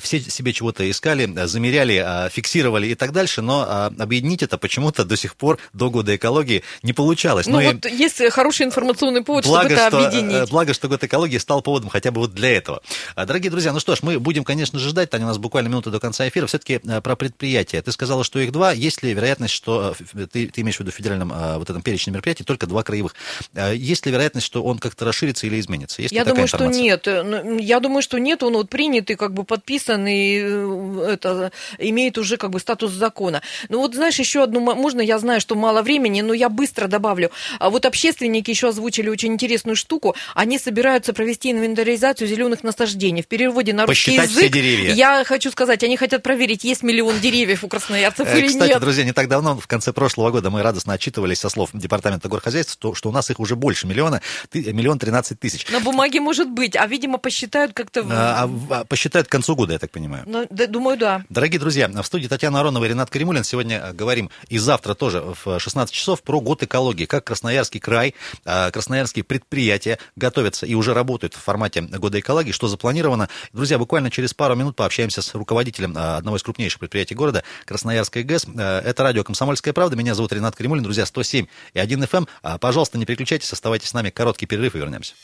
все 0.00 0.20
себе 0.20 0.52
чего-то 0.52 0.88
искали, 0.90 1.30
замеряли, 1.46 1.96
а, 1.96 2.28
фиксировали 2.28 2.88
и 2.88 2.94
так 2.94 3.12
дальше, 3.12 3.42
но 3.42 3.51
а, 3.60 3.92
объединить 3.98 4.42
это 4.42 4.58
почему-то 4.58 5.04
до 5.04 5.16
сих 5.16 5.36
пор 5.36 5.58
до 5.72 5.90
года 5.90 6.14
экологии 6.16 6.62
не 6.82 6.92
получалось. 6.92 7.46
Ну, 7.46 7.60
и 7.60 7.66
вот 7.66 7.86
есть 7.86 8.22
хороший 8.32 8.66
информационный 8.66 9.22
повод, 9.22 9.46
благо, 9.46 9.68
чтобы 9.68 9.80
это 9.80 9.88
что, 9.88 9.98
э, 10.00 10.06
объединить. 10.06 10.50
Благо, 10.50 10.74
что 10.74 10.88
год 10.88 11.04
экологии 11.04 11.38
стал 11.38 11.62
поводом 11.62 11.90
хотя 11.90 12.10
бы 12.10 12.20
вот 12.20 12.32
для 12.34 12.50
этого. 12.56 12.82
А, 13.14 13.26
Дорогие 13.26 13.50
друзья, 13.50 13.72
ну 13.72 13.80
что 13.80 13.94
ж, 13.96 14.02
мы 14.02 14.18
будем, 14.18 14.44
конечно 14.44 14.78
же, 14.78 14.88
ждать. 14.88 15.10
Таня, 15.10 15.24
у 15.24 15.28
нас 15.28 15.38
буквально 15.38 15.68
минута 15.68 15.90
до 15.90 16.00
конца 16.00 16.28
эфира. 16.28 16.46
Все-таки 16.46 16.80
про 17.02 17.16
предприятия. 17.16 17.82
Ты 17.82 17.92
сказала, 17.92 18.24
что 18.24 18.38
их 18.38 18.52
два. 18.52 18.72
Есть 18.72 19.02
ли 19.02 19.12
вероятность, 19.12 19.54
что... 19.54 19.94
э, 20.14 20.26
Ты, 20.26 20.48
ты 20.48 20.60
имеешь 20.62 20.76
в 20.76 20.80
виду 20.80 20.90
в 20.90 20.94
федеральном 20.94 21.32
э, 21.32 21.58
вот 21.58 21.68
этом 21.70 21.82
перечне 21.82 22.12
мероприятий 22.12 22.44
только 22.44 22.66
два 22.66 22.82
краевых. 22.82 23.14
А 23.54 23.72
Есть 23.72 24.06
ли 24.06 24.12
вероятность, 24.12 24.46
что 24.46 24.62
он 24.62 24.78
как-то 24.78 25.04
расширится 25.04 25.46
или 25.46 25.58
изменится? 25.60 26.02
Есть 26.02 26.14
Я 26.14 26.24
думаю, 26.24 26.46
что 26.48 26.56
информация? 26.58 26.82
нет. 26.82 27.08
Э, 27.08 27.22
ну, 27.22 27.58
Я 27.58 27.80
думаю, 27.80 28.02
что 28.02 28.18
нет. 28.18 28.42
Он 28.42 28.54
вот 28.54 28.68
принят 28.68 29.10
и 29.10 29.14
как 29.14 29.32
бы 29.34 29.44
подписан, 29.44 30.06
и 30.06 30.40
э, 30.42 31.08
это 31.12 31.52
имеет 31.78 32.18
уже 32.18 32.36
как 32.36 32.50
бы 32.50 32.60
статус 32.60 32.92
закона. 32.92 33.41
Ну 33.68 33.78
вот 33.78 33.94
знаешь, 33.94 34.18
еще 34.18 34.42
одну, 34.42 34.60
можно, 34.60 35.00
я 35.00 35.18
знаю, 35.18 35.40
что 35.40 35.54
мало 35.54 35.82
времени, 35.82 36.20
но 36.20 36.34
я 36.34 36.48
быстро 36.48 36.86
добавлю. 36.86 37.30
А 37.58 37.70
вот 37.70 37.86
общественники 37.86 38.50
еще 38.50 38.68
озвучили 38.68 39.08
очень 39.08 39.32
интересную 39.32 39.76
штуку. 39.76 40.14
Они 40.34 40.58
собираются 40.58 41.12
провести 41.12 41.50
инвентаризацию 41.50 42.28
зеленых 42.28 42.64
насаждений. 42.64 43.22
В 43.22 43.26
переводе 43.26 43.72
на 43.72 43.86
русский 43.86 44.16
Посчитать 44.16 44.30
все 44.30 44.40
язык. 44.40 44.52
деревья. 44.52 44.94
Я 44.94 45.24
хочу 45.24 45.50
сказать, 45.50 45.82
они 45.84 45.96
хотят 45.96 46.22
проверить, 46.22 46.64
есть 46.64 46.82
миллион 46.82 47.20
деревьев 47.20 47.64
у 47.64 47.68
красноярцев 47.68 48.26
Э, 48.32 48.38
или 48.38 48.48
Кстати, 48.48 48.70
нет. 48.70 48.80
друзья, 48.80 49.04
не 49.04 49.12
так 49.12 49.28
давно, 49.28 49.56
в 49.58 49.66
конце 49.66 49.92
прошлого 49.92 50.30
года, 50.30 50.50
мы 50.50 50.62
радостно 50.62 50.94
отчитывались 50.94 51.40
со 51.40 51.48
слов 51.48 51.70
Департамента 51.72 52.28
горхозяйства, 52.28 52.94
что, 52.94 53.08
у 53.08 53.12
нас 53.12 53.30
их 53.30 53.40
уже 53.40 53.56
больше 53.56 53.86
миллиона, 53.86 54.20
миллион 54.52 54.98
тринадцать 54.98 55.40
тысяч. 55.40 55.66
На 55.70 55.80
бумаге 55.80 56.20
может 56.20 56.50
быть, 56.50 56.76
а, 56.76 56.86
видимо, 56.86 57.18
посчитают 57.18 57.72
как-то... 57.72 58.04
А, 58.10 58.48
а 58.70 58.84
посчитают 58.84 59.28
к 59.28 59.30
концу 59.30 59.56
года, 59.56 59.74
я 59.74 59.78
так 59.78 59.90
понимаю. 59.90 60.24
Ну, 60.26 60.46
да, 60.50 60.66
думаю, 60.66 60.96
да. 60.96 61.24
Дорогие 61.28 61.60
друзья, 61.60 61.88
в 61.88 62.04
студии 62.04 62.28
Татьяна 62.28 62.60
Аронова 62.60 62.84
и 62.84 62.88
Ренат 62.88 63.10
Каримулин. 63.32 63.44
Сегодня 63.44 63.78
э, 63.78 63.92
говорим 63.92 64.30
и 64.48 64.58
завтра 64.58 64.94
тоже 64.94 65.22
в 65.44 65.58
16 65.58 65.94
часов 65.94 66.22
про 66.22 66.40
год 66.40 66.62
экологии. 66.62 67.06
Как 67.06 67.24
Красноярский 67.24 67.80
край, 67.80 68.14
э, 68.44 68.70
красноярские 68.70 69.24
предприятия 69.24 69.98
готовятся 70.16 70.66
и 70.66 70.74
уже 70.74 70.92
работают 70.92 71.34
в 71.34 71.38
формате 71.38 71.80
года 71.80 72.20
экологии, 72.20 72.52
что 72.52 72.68
запланировано. 72.68 73.28
Друзья, 73.52 73.78
буквально 73.78 74.10
через 74.10 74.34
пару 74.34 74.54
минут 74.54 74.76
пообщаемся 74.76 75.22
с 75.22 75.34
руководителем 75.34 75.96
э, 75.96 76.16
одного 76.16 76.36
из 76.36 76.42
крупнейших 76.42 76.78
предприятий 76.78 77.14
города, 77.14 77.42
Красноярской 77.64 78.22
ГЭС. 78.22 78.44
Это 78.44 79.02
радио 79.02 79.24
«Комсомольская 79.24 79.72
правда». 79.72 79.96
Меня 79.96 80.14
зовут 80.14 80.32
Ренат 80.32 80.54
Каримулин. 80.54 80.82
Друзья, 80.82 81.06
107 81.06 81.46
и 81.74 81.78
1 81.78 82.04
FM. 82.04 82.28
А, 82.42 82.58
Пожалуйста, 82.58 82.98
не 82.98 83.06
переключайтесь, 83.06 83.52
оставайтесь 83.52 83.88
с 83.88 83.94
нами. 83.94 84.10
Короткий 84.10 84.46
перерыв 84.46 84.74
и 84.74 84.78
вернемся. 84.78 85.14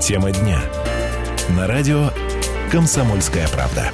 Тема 0.00 0.30
дня. 0.30 0.60
На 1.50 1.66
радио 1.66 2.10
«Комсомольская 2.70 3.48
правда». 3.48 3.92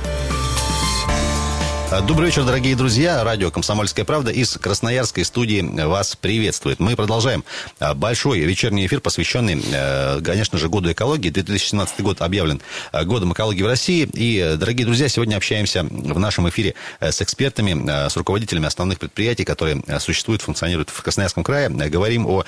Добрый 2.01 2.29
вечер, 2.29 2.45
дорогие 2.45 2.75
друзья. 2.75 3.23
Радио 3.23 3.51
«Комсомольская 3.51 4.07
правда» 4.07 4.31
из 4.31 4.57
Красноярской 4.57 5.27
студии 5.27 5.61
вас 5.61 6.17
приветствует. 6.17 6.81
Мы 6.81 6.97
продолжаем 6.97 7.45
а, 7.81 7.93
большой 7.93 8.39
вечерний 8.39 8.87
эфир, 8.87 9.03
посвященный, 9.03 9.63
э, 9.63 10.23
конечно 10.23 10.57
же, 10.57 10.71
году 10.71 10.91
экологии. 10.91 11.29
2017 11.29 12.01
год 12.01 12.23
объявлен 12.23 12.63
э, 12.95 13.05
годом 13.05 13.35
экологии 13.35 13.63
в 13.63 13.67
России. 13.67 14.09
И, 14.15 14.57
дорогие 14.59 14.87
друзья, 14.87 15.07
сегодня 15.09 15.37
общаемся 15.37 15.83
в 15.83 16.19
нашем 16.19 16.49
эфире 16.49 16.75
э, 16.99 17.13
с 17.13 17.21
экспертами, 17.21 18.09
с 18.09 18.17
руководителями 18.17 18.69
основных 18.69 18.99
предприятий, 18.99 19.45
которые 19.45 19.83
существуют, 20.01 20.41
функционируют 20.41 20.89
в 20.89 21.03
Красноярском 21.03 21.45
крае. 21.45 21.69
Говорим 21.69 22.27
о 22.27 22.45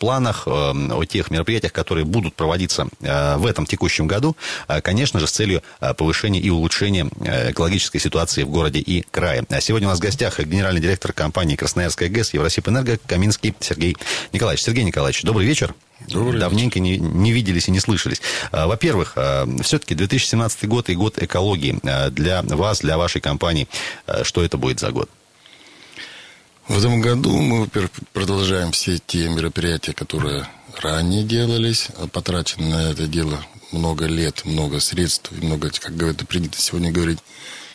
планах, 0.00 0.48
о 0.48 1.04
тех 1.04 1.30
мероприятиях, 1.30 1.72
которые 1.72 2.04
будут 2.04 2.34
проводиться 2.34 2.88
в 3.00 3.46
этом 3.46 3.64
текущем 3.64 4.08
году, 4.08 4.36
конечно 4.82 5.20
же, 5.20 5.28
с 5.28 5.30
целью 5.30 5.62
повышения 5.96 6.40
и 6.40 6.50
улучшения 6.50 7.08
экологической 7.50 8.00
ситуации 8.00 8.42
в 8.42 8.50
городе 8.50 8.55
и 8.64 9.02
крае. 9.10 9.44
А 9.50 9.60
сегодня 9.60 9.86
у 9.86 9.90
нас 9.90 9.98
в 9.98 10.02
гостях 10.02 10.40
генеральный 10.40 10.80
директор 10.80 11.12
компании 11.12 11.56
«Красноярская 11.56 12.08
ГЭС» 12.08 12.32
Евросибэнерго 12.32 12.98
Каминский 13.06 13.54
Сергей 13.60 13.96
Николаевич. 14.32 14.64
Сергей 14.64 14.84
Николаевич, 14.84 15.22
добрый 15.22 15.46
вечер. 15.46 15.74
Добрый 16.08 16.40
Давненько 16.40 16.80
не, 16.80 16.98
не 16.98 17.32
виделись 17.32 17.68
и 17.68 17.70
не 17.70 17.80
слышались. 17.80 18.22
А, 18.52 18.66
во-первых, 18.66 19.12
а, 19.16 19.46
все-таки 19.62 19.94
2017 19.94 20.66
год 20.66 20.88
и 20.88 20.94
год 20.94 21.22
экологии 21.22 21.78
а, 21.84 22.10
для 22.10 22.42
вас, 22.42 22.80
для 22.80 22.96
вашей 22.96 23.20
компании. 23.20 23.68
Что 24.22 24.42
это 24.42 24.56
будет 24.56 24.80
за 24.80 24.90
год? 24.90 25.10
В 26.68 26.78
этом 26.78 27.00
году 27.00 27.36
мы, 27.40 27.60
во-первых, 27.60 27.90
продолжаем 28.12 28.72
все 28.72 28.98
те 28.98 29.28
мероприятия, 29.28 29.92
которые 29.92 30.48
ранее 30.80 31.22
делались. 31.22 31.88
Потрачено 32.12 32.68
на 32.68 32.90
это 32.90 33.06
дело 33.06 33.44
много 33.72 34.06
лет, 34.06 34.44
много 34.44 34.80
средств, 34.80 35.30
много, 35.32 35.70
как 35.70 35.96
говорят, 35.96 36.26
принято 36.26 36.60
сегодня 36.60 36.90
говорить, 36.90 37.18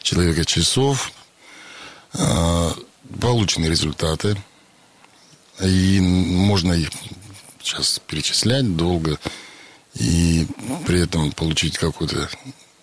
человека 0.01 0.45
часов, 0.45 1.11
а, 2.13 2.73
получены 3.19 3.67
результаты, 3.67 4.37
и 5.61 5.99
можно 5.99 6.73
их 6.73 6.89
сейчас 7.61 7.99
перечислять 8.07 8.75
долго, 8.75 9.19
и 9.95 10.47
при 10.87 11.01
этом 11.01 11.31
получить 11.31 11.77
какой-то 11.77 12.29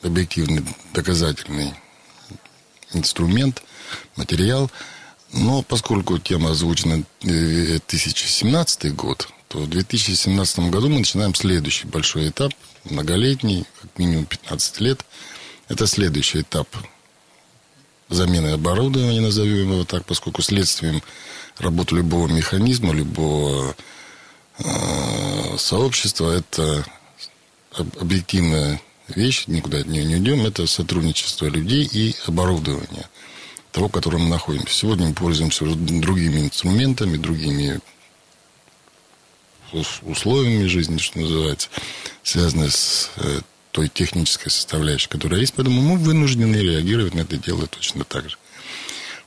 объективный 0.03 0.65
доказательный 0.93 1.75
инструмент, 2.93 3.63
материал. 4.17 4.71
Но 5.33 5.63
поскольку 5.63 6.19
тема 6.19 6.51
озвучена 6.51 7.03
2017 7.21 8.85
э, 8.85 8.91
год, 8.91 9.29
то 9.49 9.59
в 9.59 9.69
2017 9.69 10.59
году 10.71 10.89
мы 10.89 10.99
начинаем 10.99 11.35
следующий 11.35 11.87
большой 11.87 12.29
этап, 12.29 12.53
многолетний, 12.85 13.65
как 13.81 13.99
минимум 13.99 14.27
15 14.27 14.81
лет. 14.81 15.05
Это 15.69 15.87
следующий 15.87 16.41
этап 16.41 16.69
замены 18.09 18.49
оборудования, 18.49 19.21
назовем 19.21 19.73
его 19.73 19.85
так, 19.85 20.05
поскольку 20.05 20.43
следствием 20.43 21.03
работы 21.59 21.97
любого 21.97 22.29
механизма, 22.29 22.93
любого 22.93 23.75
э, 24.59 25.57
сообщества 25.59 26.31
это 26.33 26.85
объективная 27.73 28.81
вещь, 29.09 29.45
никуда 29.47 29.79
от 29.79 29.87
нее 29.87 30.05
не 30.05 30.17
уйдем, 30.17 30.47
это 30.47 30.67
сотрудничество 30.67 31.47
людей 31.47 31.85
и 31.85 32.15
оборудования 32.27 33.09
того, 33.73 33.89
в 33.89 34.19
мы 34.19 34.29
находимся. 34.29 34.75
Сегодня 34.75 35.09
мы 35.09 35.15
пользуемся 35.15 35.65
другими 35.65 36.41
инструментами, 36.41 37.17
другими 37.17 37.81
условиями 40.03 40.67
жизни, 40.67 40.99
что 40.99 41.19
называется, 41.19 41.69
связанные 42.23 42.71
с 42.71 43.11
э, 43.17 43.41
той 43.71 43.89
технической 43.89 44.51
составляющей, 44.51 45.09
которая 45.09 45.41
есть. 45.41 45.55
Поэтому 45.55 45.81
мы 45.81 45.99
вынуждены 45.99 46.57
реагировать 46.57 47.15
на 47.15 47.21
это 47.21 47.37
дело 47.37 47.67
точно 47.67 48.05
так 48.05 48.29
же. 48.31 48.37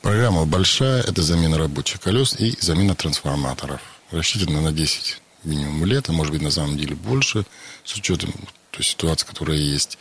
Программа 0.01 0.45
большая. 0.45 1.03
Это 1.03 1.21
замена 1.21 1.57
рабочих 1.57 2.01
колес 2.01 2.35
и 2.39 2.57
замена 2.59 2.95
трансформаторов. 2.95 3.81
Рассчитана 4.09 4.61
на 4.61 4.71
10 4.71 5.21
минимум 5.43 5.85
лет, 5.85 6.09
а 6.09 6.11
может 6.11 6.33
быть 6.33 6.41
на 6.41 6.51
самом 6.51 6.77
деле 6.77 6.95
больше, 6.95 7.45
с 7.83 7.95
учетом 7.95 8.33
той 8.71 8.83
ситуации, 8.83 9.27
которая 9.27 9.57
есть. 9.57 9.97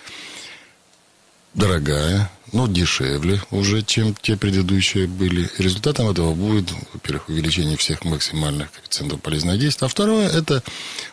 Дорогая, 1.53 2.31
но 2.53 2.69
дешевле 2.69 3.43
уже, 3.51 3.83
чем 3.83 4.15
те 4.15 4.37
предыдущие 4.37 5.09
были. 5.09 5.51
результатом 5.59 6.09
этого 6.09 6.33
будет, 6.33 6.71
во-первых, 6.93 7.29
увеличение 7.29 7.77
всех 7.77 8.05
максимальных 8.05 8.71
коэффициентов 8.71 9.21
полезного 9.21 9.59
действия, 9.59 9.87
а 9.87 9.89
второе– 9.89 10.29
это 10.31 10.63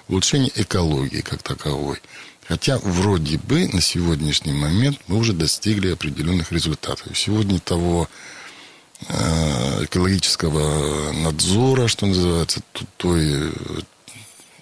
улучшение 0.07 0.51
экологии 0.55 1.21
как 1.21 1.41
таковой. 1.41 1.99
Хотя 2.47 2.77
вроде 2.77 3.37
бы 3.39 3.67
на 3.67 3.81
сегодняшний 3.81 4.53
момент 4.53 4.99
мы 5.07 5.17
уже 5.17 5.33
достигли 5.33 5.91
определенных 5.91 6.53
результатов. 6.53 7.17
Сегодня 7.17 7.59
того 7.59 8.07
э, 9.09 9.83
экологического 9.83 11.11
надзора, 11.11 11.89
что 11.89 12.05
называется, 12.05 12.61
той 12.95 13.49
э, 13.49 13.51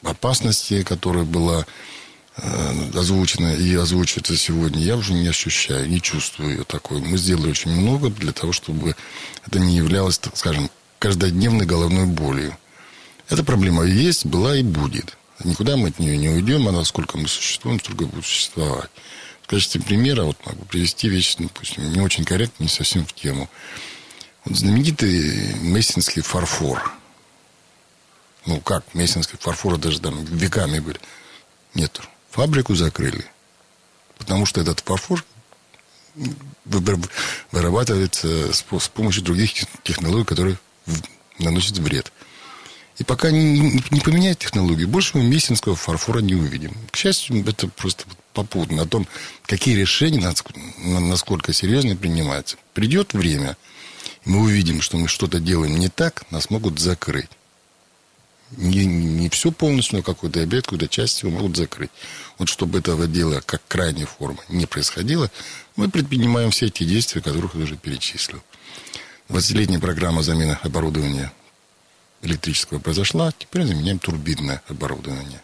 опасности, 0.02 0.82
которая 0.82 1.26
была 1.26 1.68
э, 2.38 2.90
озвучена 2.96 3.54
и 3.54 3.76
озвучивается 3.76 4.36
сегодня, 4.36 4.82
я 4.82 4.98
уже 4.98 5.14
не 5.14 5.28
ощущаю, 5.28 5.88
не 5.88 6.02
чувствую 6.02 6.58
ее 6.58 6.64
такой. 6.64 7.02
Мы 7.02 7.18
сделали 7.20 7.52
очень 7.52 7.70
много 7.70 8.10
для 8.10 8.32
того, 8.32 8.52
чтобы 8.52 8.96
это 9.46 9.60
не 9.60 9.76
являлось, 9.78 10.18
так 10.18 10.36
скажем, 10.38 10.72
каждодневной 10.98 11.68
головной 11.68 12.08
болью. 12.08 12.58
Эта 13.30 13.44
проблема 13.44 13.84
есть, 13.84 14.26
была 14.26 14.56
и 14.56 14.64
будет. 14.64 15.16
Никуда 15.44 15.76
мы 15.76 15.90
от 15.90 16.00
нее 16.00 16.18
не 16.18 16.30
уйдем, 16.30 16.68
она 16.68 16.84
сколько 16.86 17.18
мы 17.18 17.28
существуем, 17.28 17.80
столько 17.80 18.06
будет 18.06 18.26
существовать. 18.26 18.90
В 19.42 19.48
качестве 19.48 19.82
примера 19.82 20.24
вот 20.24 20.38
могу 20.46 20.64
привести 20.66 21.10
вещь, 21.10 21.36
допустим, 21.38 21.92
не 21.92 22.00
очень 22.00 22.26
корректно, 22.26 22.64
не 22.64 22.70
совсем 22.70 23.06
в 23.06 23.14
тему. 23.14 23.50
Вот 24.46 24.58
знаменитый 24.58 25.56
мессинский 25.56 26.22
фарфор. 26.22 26.92
Ну, 28.46 28.62
как 28.62 28.94
мессинский 28.94 29.38
фарфор, 29.38 29.78
даже 29.78 30.00
там 30.00 30.24
веками 30.24 30.80
были. 30.80 31.00
Нет, 31.74 32.00
фабрику 32.32 32.74
закрыли. 32.76 33.26
Потому 34.18 34.46
что 34.46 34.62
этот 34.62 34.80
фарфор 34.80 35.24
вырабатывается 37.52 38.54
с 38.54 38.64
помощью 38.64 39.22
других 39.24 39.52
технологий, 39.84 40.26
которые 40.26 40.58
наносят 41.40 41.78
вред. 41.80 42.12
И 42.98 43.04
пока 43.04 43.30
не, 43.30 43.82
не 43.92 44.00
поменяют 44.00 44.40
технологию, 44.40 44.88
больше 44.88 45.18
мы 45.18 45.24
мессинского 45.24 45.76
фарфора 45.76 46.20
не 46.20 46.36
увидим. 46.36 46.74
К 46.92 46.96
счастью, 46.96 47.46
это 47.46 47.68
просто 47.68 48.06
попутно 48.34 48.84
о 48.84 48.86
том, 48.86 49.08
какие 49.44 49.76
решения, 49.76 50.34
насколько 50.78 51.52
серьезно 51.52 51.96
принимаются. 51.96 52.58
Придет 52.74 53.14
время, 53.14 53.58
мы 54.24 54.42
увидим, 54.42 54.82
что 54.82 54.98
мы 54.98 55.08
что-то 55.08 55.40
делаем 55.40 55.78
не 55.78 55.90
так, 55.90 56.26
нас 56.32 56.50
могут 56.50 56.80
закрыть. 56.80 57.30
Не, 58.52 58.86
не 58.86 59.30
все 59.30 59.52
полностью, 59.52 59.98
но 59.98 60.04
какой-то 60.04 60.42
объект, 60.42 60.68
какую-то 60.68 60.88
часть 60.88 61.24
его 61.24 61.32
могут 61.32 61.58
закрыть. 61.58 61.90
Вот 62.38 62.48
чтобы 62.48 62.80
этого 62.80 63.08
дела, 63.08 63.42
как 63.46 63.62
крайняя 63.68 64.06
форма, 64.06 64.40
не 64.50 64.66
происходило, 64.66 65.32
мы 65.76 65.90
предпринимаем 65.90 66.52
все 66.52 66.68
эти 66.68 66.84
действия, 66.84 67.22
которых 67.22 67.56
я 67.56 67.64
уже 67.64 67.76
перечислил. 67.76 68.42
20-летняя 69.30 69.80
программа 69.80 70.22
замены 70.22 70.58
оборудования 70.62 71.34
электрического 72.26 72.80
произошла, 72.80 73.32
теперь 73.38 73.66
заменяем 73.66 74.00
турбинное 74.00 74.62
оборудование. 74.68 75.42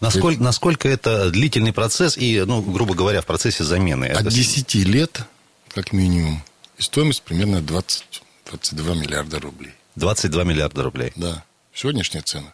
Насколько, 0.00 0.28
есть, 0.28 0.40
насколько 0.40 0.88
это 0.88 1.30
длительный 1.30 1.72
процесс 1.72 2.16
и, 2.16 2.42
ну, 2.46 2.62
грубо 2.62 2.94
говоря, 2.94 3.20
в 3.20 3.26
процессе 3.26 3.64
замены? 3.64 4.06
От 4.06 4.22
это... 4.22 4.30
10 4.30 4.74
лет, 4.86 5.20
как 5.68 5.92
минимум. 5.92 6.42
И 6.78 6.82
стоимость 6.82 7.22
примерно 7.22 7.60
20, 7.60 8.22
22 8.46 8.94
миллиарда 8.94 9.40
рублей. 9.40 9.74
22 9.96 10.44
миллиарда 10.44 10.82
рублей? 10.82 11.12
Да. 11.16 11.44
Сегодняшняя 11.74 12.22
цена. 12.22 12.52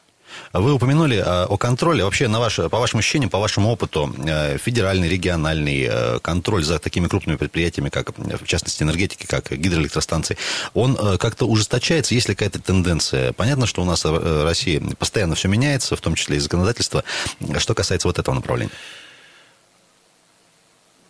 Вы 0.52 0.73
упомянули 0.73 1.23
а, 1.25 1.47
о 1.47 1.57
контроле. 1.57 2.05
Вообще, 2.05 2.28
на 2.28 2.40
ваше, 2.40 2.69
по 2.69 2.78
вашим 2.78 3.00
ощущениям, 3.00 3.31
по 3.31 3.38
вашему 3.38 3.71
опыту, 3.71 4.14
э, 4.26 4.59
федеральный, 4.59 5.09
региональный 5.09 5.87
э, 5.88 6.19
контроль 6.21 6.64
за 6.64 6.78
такими 6.78 7.09
крупными 7.09 7.37
предприятиями, 7.37 7.90
как, 7.90 8.16
в 8.16 8.47
частности, 8.47 8.83
энергетики, 8.83 9.26
как 9.26 9.50
гидроэлектростанции, 9.50 10.38
он 10.75 10.97
э, 11.00 11.19
как-то 11.19 11.47
ужесточается? 11.47 12.14
Есть 12.14 12.28
ли 12.28 12.35
какая-то 12.35 12.61
тенденция? 12.61 13.33
Понятно, 13.33 13.66
что 13.66 13.83
у 13.83 13.85
нас 13.85 14.05
в 14.05 14.45
России 14.45 14.78
постоянно 14.99 15.35
все 15.35 15.49
меняется, 15.49 15.97
в 15.97 16.00
том 16.00 16.14
числе 16.14 16.37
и 16.37 16.40
законодательство. 16.40 17.05
Что 17.59 17.75
касается 17.75 18.09
вот 18.09 18.19
этого 18.19 18.35
направления? 18.35 18.73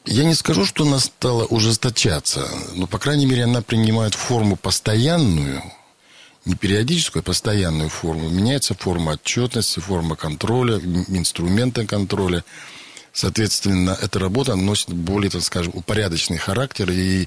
Я 0.04 0.25
не 0.25 0.35
скажу, 0.35 0.64
что 0.64 0.85
она 0.85 1.00
стала 1.00 1.45
ужесточаться, 1.45 2.49
но, 2.75 2.87
по 2.87 2.99
крайней 2.99 3.26
мере, 3.26 3.45
она 3.45 3.61
принимает 3.62 4.14
форму 4.14 4.56
постоянную– 4.56 5.62
не 6.47 6.55
периодическую, 6.55 7.21
а 7.21 7.25
постоянную 7.25 7.91
форму. 7.91 8.29
Меняется 8.29 8.75
форма 8.75 9.12
отчетности, 9.12 9.81
форма 9.81 10.17
контроля, 10.17 10.79
инструменты 11.09 11.87
контроля. 11.87 12.45
Соответственно, 13.12 13.99
эта 14.00 14.19
работа 14.19 14.55
носит 14.55 14.91
более, 14.91 15.31
так 15.31 15.43
скажем, 15.43 15.73
упорядоченный 15.75 16.38
характер 16.38 16.91
и 16.91 17.26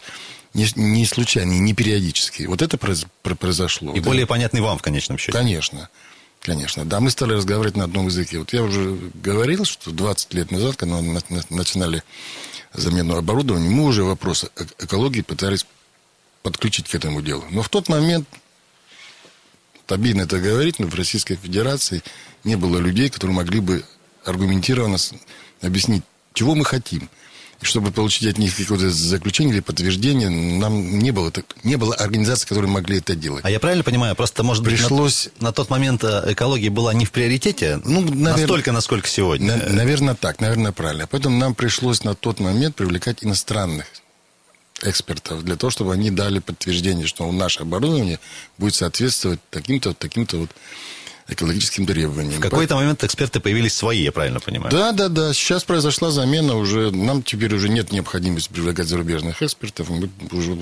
не, 0.53 0.67
не 0.75 1.05
случайный, 1.05 1.59
не 1.59 1.73
периодический. 1.73 2.47
Вот 2.47 2.61
это 2.61 2.77
произошло. 2.77 3.93
И 3.93 3.99
да. 3.99 4.05
более 4.05 4.25
понятный 4.25 4.61
вам 4.61 4.77
в 4.77 4.81
конечном 4.81 5.17
счете. 5.17 5.37
Конечно. 5.37 5.89
Конечно, 6.41 6.85
да, 6.85 7.01
мы 7.01 7.11
стали 7.11 7.33
разговаривать 7.33 7.75
на 7.75 7.83
одном 7.83 8.05
языке. 8.05 8.39
Вот 8.39 8.53
я 8.53 8.63
уже 8.63 8.97
говорил, 9.13 9.65
что 9.65 9.91
20 9.91 10.33
лет 10.33 10.51
назад, 10.51 10.77
когда 10.77 11.01
мы 11.01 11.21
начинали 11.49 12.01
замену 12.73 13.17
оборудования, 13.17 13.69
мы 13.69 13.83
уже 13.83 14.05
вопросы 14.05 14.49
экологии 14.79 15.19
пытались 15.19 15.65
подключить 16.41 16.87
к 16.87 16.95
этому 16.95 17.21
делу. 17.21 17.43
Но 17.51 17.61
в 17.61 17.67
тот 17.67 17.89
момент, 17.89 18.25
обидно 19.91 20.21
это 20.21 20.39
говорить, 20.39 20.79
но 20.79 20.87
в 20.87 20.95
Российской 20.95 21.35
Федерации 21.35 22.03
не 22.43 22.55
было 22.55 22.77
людей, 22.77 23.09
которые 23.09 23.35
могли 23.35 23.59
бы 23.59 23.83
аргументированно 24.25 24.97
объяснить, 25.61 26.03
чего 26.33 26.55
мы 26.55 26.65
хотим. 26.65 27.09
И 27.61 27.65
чтобы 27.65 27.91
получить 27.91 28.25
от 28.31 28.37
них 28.37 28.55
какое-то 28.55 28.89
заключение 28.89 29.55
или 29.55 29.59
подтверждение, 29.59 30.29
нам 30.29 30.97
не 30.99 31.11
было, 31.11 31.31
не 31.63 31.75
было 31.75 31.93
организаций, 31.93 32.47
которые 32.47 32.71
могли 32.71 32.99
это 32.99 33.15
делать. 33.15 33.43
А 33.43 33.51
я 33.51 33.59
правильно 33.59 33.83
понимаю, 33.83 34.15
просто, 34.15 34.43
может 34.43 34.63
Пришлось... 34.63 35.25
быть, 35.25 35.41
на, 35.41 35.47
на 35.47 35.51
тот 35.51 35.69
момент 35.69 36.03
э, 36.05 36.23
экология 36.27 36.69
была 36.69 36.93
не 36.93 37.03
в 37.03 37.11
приоритете? 37.11 37.81
Ну, 37.83 37.99
наверное, 37.99 38.37
настолько, 38.37 38.71
насколько 38.71 39.09
сегодня? 39.09 39.57
На, 39.57 39.73
наверное, 39.73 40.15
так, 40.15 40.39
наверное, 40.39 40.71
правильно. 40.71 41.05
Поэтому 41.07 41.37
нам 41.37 41.53
пришлось 41.53 42.05
на 42.05 42.15
тот 42.15 42.39
момент 42.39 42.77
привлекать 42.77 43.25
иностранных 43.25 43.87
экспертов 44.83 45.43
для 45.43 45.55
того, 45.55 45.71
чтобы 45.71 45.93
они 45.93 46.11
дали 46.11 46.39
подтверждение, 46.39 47.07
что 47.07 47.29
наше 47.31 47.61
оборудование 47.61 48.19
будет 48.57 48.75
соответствовать 48.75 49.39
таким-то, 49.49 49.93
таким-то 49.93 50.37
вот 50.37 50.49
экологическим 51.27 51.85
требованиям. 51.85 52.39
В 52.39 52.41
какой-то 52.41 52.75
момент 52.75 53.03
эксперты 53.03 53.39
появились 53.39 53.73
свои, 53.73 54.01
я 54.01 54.11
правильно 54.11 54.39
понимаю? 54.39 54.71
Да, 54.71 54.91
да, 54.91 55.09
да. 55.09 55.33
Сейчас 55.33 55.63
произошла 55.63 56.11
замена 56.11 56.55
уже. 56.55 56.91
Нам 56.91 57.23
теперь 57.23 57.53
уже 57.53 57.69
нет 57.69 57.91
необходимости 57.91 58.51
привлекать 58.51 58.87
зарубежных 58.87 59.41
экспертов. 59.41 59.89
Мы 59.89 60.09
уже 60.31 60.57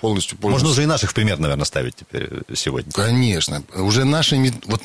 полностью 0.00 0.38
пользуемся. 0.38 0.64
Можно 0.64 0.68
уже 0.70 0.82
и 0.84 0.86
наших 0.86 1.14
пример, 1.14 1.38
наверное, 1.38 1.64
ставить 1.64 1.96
теперь 1.96 2.28
э, 2.30 2.54
сегодня. 2.54 2.92
Конечно. 2.92 3.62
Уже 3.74 4.04
наши... 4.04 4.36
Вот 4.66 4.82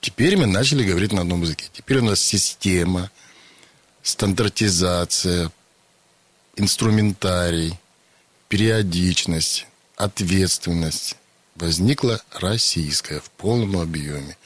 теперь 0.00 0.36
мы 0.36 0.46
начали 0.46 0.84
говорить 0.84 1.12
на 1.12 1.20
одном 1.20 1.42
языке. 1.42 1.66
Теперь 1.72 1.98
у 1.98 2.04
нас 2.04 2.20
система, 2.20 3.10
стандартизация, 4.02 5.50
инструментарий, 6.56 7.78
периодичность, 8.48 9.66
ответственность 9.96 11.16
возникла 11.54 12.22
российская 12.32 13.20
в 13.20 13.30
полном 13.30 13.78
объеме. 13.78 14.36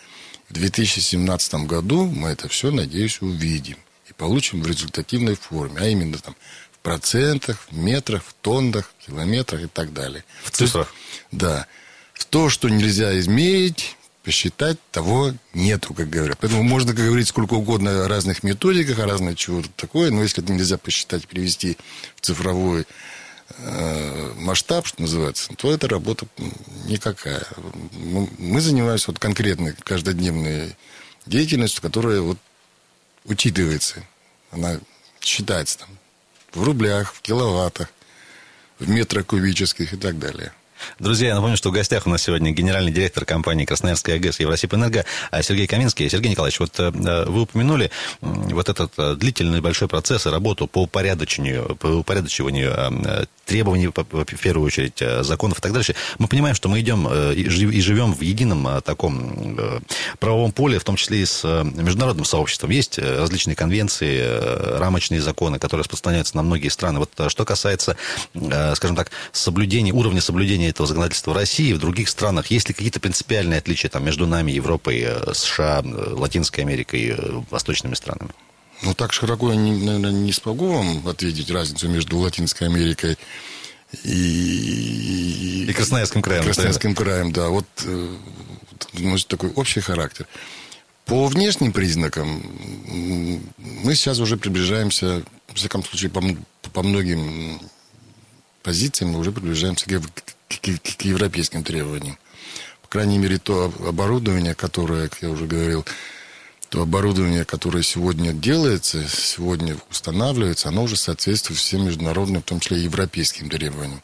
В 0.48 0.54
2017 0.54 1.54
году 1.66 2.06
мы 2.06 2.30
это 2.30 2.48
все, 2.48 2.70
надеюсь, 2.70 3.20
увидим 3.20 3.76
и 4.08 4.12
получим 4.12 4.62
в 4.62 4.66
результативной 4.66 5.34
форме, 5.34 5.80
а 5.80 5.86
именно 5.86 6.18
там 6.18 6.34
в 6.72 6.78
процентах, 6.78 7.66
в 7.70 7.76
метрах, 7.76 8.22
в 8.24 8.34
тоннах, 8.40 8.92
в 8.98 9.06
километрах 9.06 9.62
и 9.62 9.66
так 9.66 9.92
далее. 9.92 10.24
В 10.44 10.50
цифрах? 10.50 10.92
да. 11.32 11.66
То, 12.30 12.50
что 12.50 12.68
нельзя 12.68 13.18
измерить, 13.20 13.96
посчитать, 14.24 14.76
того 14.90 15.32
нету, 15.54 15.94
как 15.94 16.10
говорят. 16.10 16.38
Поэтому 16.40 16.62
можно 16.62 16.92
как 16.92 17.06
говорить 17.06 17.28
сколько 17.28 17.54
угодно 17.54 18.04
о 18.04 18.08
разных 18.08 18.42
методиках, 18.42 18.98
о 18.98 19.06
разных 19.06 19.36
чего-то 19.36 19.70
такое, 19.76 20.10
но 20.10 20.22
если 20.22 20.42
это 20.42 20.52
нельзя 20.52 20.76
посчитать, 20.76 21.26
перевести 21.26 21.78
в 22.16 22.20
цифровой 22.20 22.86
масштаб, 24.36 24.86
что 24.86 25.02
называется, 25.02 25.52
то 25.56 25.72
эта 25.72 25.88
работа 25.88 26.26
никакая. 26.86 27.46
Мы 27.92 28.60
занимаемся 28.60 29.10
вот 29.10 29.18
конкретной 29.18 29.72
каждодневной 29.72 30.76
деятельностью, 31.26 31.82
которая 31.82 32.20
вот 32.20 32.38
учитывается. 33.24 34.02
Она 34.50 34.78
считается 35.20 35.78
там 35.80 35.88
в 36.52 36.62
рублях, 36.62 37.14
в 37.14 37.20
киловаттах, 37.20 37.88
в 38.78 38.88
метрах 38.88 39.26
кубических 39.26 39.92
и 39.92 39.96
так 39.96 40.18
далее. 40.18 40.52
Друзья, 40.98 41.28
я 41.28 41.34
напомню, 41.34 41.56
что 41.56 41.70
в 41.70 41.72
гостях 41.72 42.06
у 42.06 42.10
нас 42.10 42.22
сегодня 42.22 42.52
генеральный 42.52 42.92
директор 42.92 43.24
компании 43.24 43.64
«Красноярская 43.64 44.16
АГС» 44.16 44.40
Евросибэнерго 44.40 45.04
а 45.30 45.42
Сергей 45.42 45.66
Каминский. 45.66 46.08
Сергей 46.08 46.30
Николаевич, 46.30 46.60
вот 46.60 46.78
э, 46.78 46.90
вы 47.26 47.42
упомянули 47.42 47.90
вот 48.20 48.68
этот 48.68 48.92
э, 48.96 49.14
длительный 49.16 49.60
большой 49.60 49.88
процесс 49.88 50.26
и 50.26 50.30
работу 50.30 50.66
по 50.66 50.82
упорядочению, 50.82 51.76
по 51.76 51.88
упорядочиванию 51.88 52.72
э, 52.72 53.24
требований, 53.48 53.88
в 53.88 54.24
первую 54.42 54.66
очередь, 54.66 55.02
законов 55.24 55.58
и 55.58 55.62
так 55.62 55.72
дальше. 55.72 55.94
Мы 56.18 56.28
понимаем, 56.28 56.54
что 56.54 56.68
мы 56.68 56.80
идем 56.80 57.08
и 57.08 57.80
живем 57.80 58.14
в 58.14 58.20
едином 58.20 58.82
таком 58.82 59.58
правовом 60.20 60.52
поле, 60.52 60.78
в 60.78 60.84
том 60.84 60.96
числе 60.96 61.22
и 61.22 61.24
с 61.24 61.42
международным 61.64 62.24
сообществом. 62.24 62.70
Есть 62.70 62.98
различные 62.98 63.56
конвенции, 63.56 64.78
рамочные 64.78 65.20
законы, 65.20 65.58
которые 65.58 65.82
распространяются 65.82 66.36
на 66.36 66.42
многие 66.42 66.68
страны. 66.68 66.98
Вот 67.00 67.10
что 67.28 67.44
касается, 67.44 67.96
скажем 68.74 68.96
так, 68.96 69.10
соблюдения, 69.32 69.92
уровня 69.92 70.20
соблюдения 70.20 70.68
этого 70.68 70.86
законодательства 70.86 71.32
в 71.32 71.34
России 71.36 71.70
и 71.70 71.72
в 71.72 71.78
других 71.78 72.08
странах? 72.08 72.50
Есть 72.50 72.68
ли 72.68 72.74
какие-то 72.74 73.00
принципиальные 73.00 73.58
отличия 73.58 73.88
там, 73.88 74.04
между 74.04 74.26
нами, 74.26 74.52
Европой, 74.52 75.00
э, 75.02 75.32
США, 75.32 75.82
э, 75.82 76.14
Латинской 76.14 76.64
Америкой, 76.64 77.14
э, 77.16 77.42
восточными 77.50 77.94
странами? 77.94 78.32
Ну, 78.82 78.94
так 78.94 79.12
широко 79.12 79.52
я, 79.52 79.58
наверное, 79.58 80.12
не 80.12 80.32
смогу 80.32 80.68
вам 80.72 81.06
ответить 81.08 81.50
разницу 81.50 81.88
между 81.88 82.18
Латинской 82.18 82.68
Америкой 82.68 83.18
и... 84.04 85.66
И 85.68 85.72
Красноярским 85.72 86.22
краем. 86.22 86.44
Красноярским 86.44 86.94
краем, 86.94 87.32
да. 87.32 87.48
Вот 87.48 87.66
носит 88.94 89.28
такой 89.28 89.50
общий 89.50 89.80
характер. 89.80 90.26
По 91.06 91.26
внешним 91.26 91.72
признакам 91.72 92.42
мы 93.56 93.94
сейчас 93.94 94.18
уже 94.18 94.36
приближаемся, 94.36 95.22
в 95.48 95.54
всяком 95.54 95.82
случае, 95.82 96.10
по, 96.10 96.22
по 96.70 96.82
многим 96.82 97.60
позициям 98.62 99.12
мы 99.12 99.18
уже 99.18 99.32
приближаемся 99.32 99.86
к, 99.86 100.00
к, 100.48 100.96
к 100.98 101.02
европейским 101.02 101.64
требованиям. 101.64 102.18
По 102.82 102.88
крайней 102.88 103.18
мере, 103.18 103.38
то 103.38 103.72
оборудование, 103.86 104.54
которое, 104.54 105.08
как 105.08 105.22
я 105.22 105.30
уже 105.30 105.46
говорил, 105.46 105.86
то 106.68 106.82
оборудование, 106.82 107.44
которое 107.44 107.82
сегодня 107.82 108.32
делается, 108.32 109.06
сегодня 109.08 109.76
устанавливается, 109.90 110.68
оно 110.68 110.82
уже 110.82 110.96
соответствует 110.96 111.58
всем 111.58 111.86
международным, 111.86 112.42
в 112.42 112.44
том 112.44 112.60
числе 112.60 112.78
и 112.78 112.82
европейским 112.84 113.48
требованиям. 113.48 114.02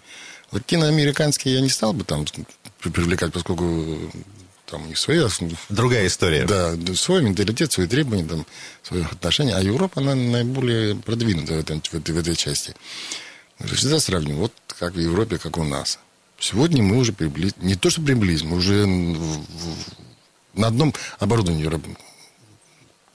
Латиноамериканские 0.51 1.55
я 1.55 1.61
не 1.61 1.69
стал 1.69 1.93
бы 1.93 2.05
там 2.05 2.25
привлекать, 2.81 3.33
поскольку 3.33 3.99
там 4.67 4.85
у 4.85 4.87
них 4.87 4.99
свои... 4.99 5.21
Другая 5.69 6.07
история. 6.07 6.47
Да, 6.47 6.75
свой 6.95 7.23
менталитет, 7.23 7.73
свои 7.73 7.87
требования, 7.87 8.25
там, 8.25 8.47
свои 8.83 9.03
отношения. 9.03 9.55
А 9.55 9.61
Европа, 9.61 10.01
она 10.01 10.15
наиболее 10.15 10.95
продвинута 10.95 11.55
в, 11.55 11.59
этом, 11.59 11.83
в, 11.83 11.95
этой, 11.95 12.15
в 12.15 12.19
этой 12.19 12.37
части. 12.37 12.75
Всегда 13.59 14.01
сравним, 14.01 14.37
вот 14.37 14.53
как 14.67 14.95
в 14.95 14.99
Европе, 14.99 15.39
как 15.39 15.59
у 15.59 15.65
нас. 15.65 15.99
Сегодня 16.39 16.83
мы 16.83 16.97
уже 16.97 17.13
приблизились, 17.13 17.55
не 17.61 17.75
то 17.75 17.91
что 17.91 18.03
приблизились, 18.03 18.43
мы 18.43 18.57
уже 18.57 18.87
на 20.55 20.67
одном 20.67 20.95
оборудовании 21.19 21.63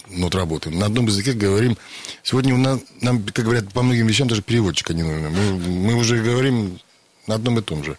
вот 0.10 0.36
работаем, 0.36 0.80
на 0.80 0.88
одном 0.88 1.06
языке 1.06 1.34
говорим. 1.34 1.78
Сегодня 2.24 2.54
у 2.54 2.58
нас, 2.58 2.80
нам, 3.02 3.24
как 3.24 3.45
говорят, 3.45 3.72
по 3.72 3.82
многим 3.82 4.08
вещам 4.08 4.28
даже 4.28 4.41
переводчика 4.41 4.93
не 4.93 5.04
нужно. 5.04 5.30
Мы, 5.30 5.60
мы 5.60 5.95
уже 5.95 6.22
говорим 6.22 6.80
на 7.28 7.36
одном 7.36 7.60
и 7.60 7.62
том 7.62 7.84
же. 7.84 7.98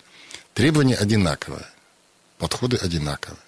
Требования 0.55 0.96
одинаковые, 0.96 1.64
подходы 2.38 2.77
одинаковые. 2.77 3.38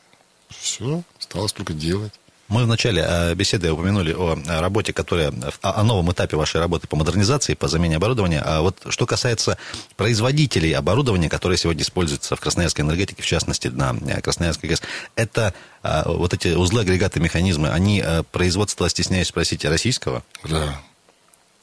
Все, 0.49 1.03
осталось 1.19 1.53
только 1.53 1.73
делать. 1.73 2.13
Мы 2.53 2.65
в 2.65 2.67
начале 2.67 3.03
э, 3.03 3.35
беседы 3.35 3.73
упомянули 3.73 4.13
о 4.13 4.61
работе, 4.61 4.93
которая, 4.93 5.33
о 5.63 5.83
новом 5.85 6.13
этапе 6.13 6.37
вашей 6.37 6.61
работы 6.61 6.87
по 6.87 6.97
модернизации, 6.97 7.55
по 7.55 7.67
замене 7.67 7.97
оборудования. 7.97 8.43
А 8.45 8.61
вот 8.61 8.77
что 8.91 9.07
касается 9.07 9.57
производителей 9.97 10.73
оборудования, 10.73 11.31
которое 11.31 11.57
сегодня 11.57 11.83
используется 11.83 12.37
в 12.37 12.41
красноярской 12.41 12.85
энергетике, 12.85 13.23
в 13.23 13.27
частности 13.27 13.69
на 13.69 13.97
э, 14.07 14.21
Красноярской 14.21 14.69
ГЭС, 14.69 14.83
это 15.17 15.55
э, 15.83 16.03
вот 16.05 16.35
эти 16.35 16.49
узлы, 16.49 16.83
агрегаты, 16.83 17.21
механизмы, 17.21 17.71
они 17.71 18.05
производство, 18.33 18.87
стесняюсь 18.91 19.29
спросить, 19.29 19.65
российского? 19.65 20.23
Да. 20.45 20.79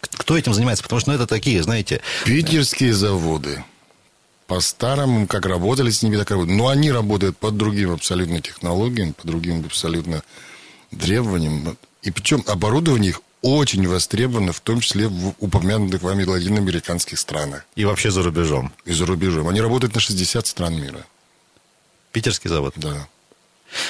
Кто 0.01 0.35
этим 0.35 0.55
занимается? 0.55 0.81
Потому 0.81 1.01
что 1.01 1.11
ну, 1.11 1.15
это 1.17 1.27
такие, 1.27 1.61
знаете... 1.61 2.01
Питерские 2.25 2.93
заводы 2.95 3.63
по-старому, 4.47 5.27
как 5.27 5.45
работали 5.45 5.91
с 5.91 6.01
ними, 6.01 6.17
так 6.17 6.31
работают. 6.31 6.57
Но 6.57 6.69
они 6.69 6.91
работают 6.91 7.37
под 7.37 7.57
другим 7.57 7.91
абсолютно 7.91 8.41
технологиям, 8.41 9.13
по 9.13 9.27
другим 9.27 9.63
абсолютно 9.63 10.23
требованиям. 10.97 11.77
И 12.01 12.11
причем 12.11 12.43
оборудование 12.47 13.09
их 13.09 13.21
очень 13.41 13.87
востребовано, 13.87 14.51
в 14.51 14.59
том 14.59 14.81
числе 14.81 15.07
в 15.07 15.33
упомянутых 15.39 16.01
вами 16.01 16.23
латиноамериканских 16.23 17.19
странах. 17.19 17.65
И 17.75 17.85
вообще 17.85 18.11
за 18.11 18.23
рубежом. 18.23 18.73
И 18.85 18.91
за 18.91 19.05
рубежом. 19.05 19.47
Они 19.47 19.61
работают 19.61 19.95
на 19.95 20.01
60 20.01 20.45
стран 20.45 20.75
мира. 20.75 21.05
Питерский 22.11 22.49
завод? 22.49 22.73
Да. 22.75 23.07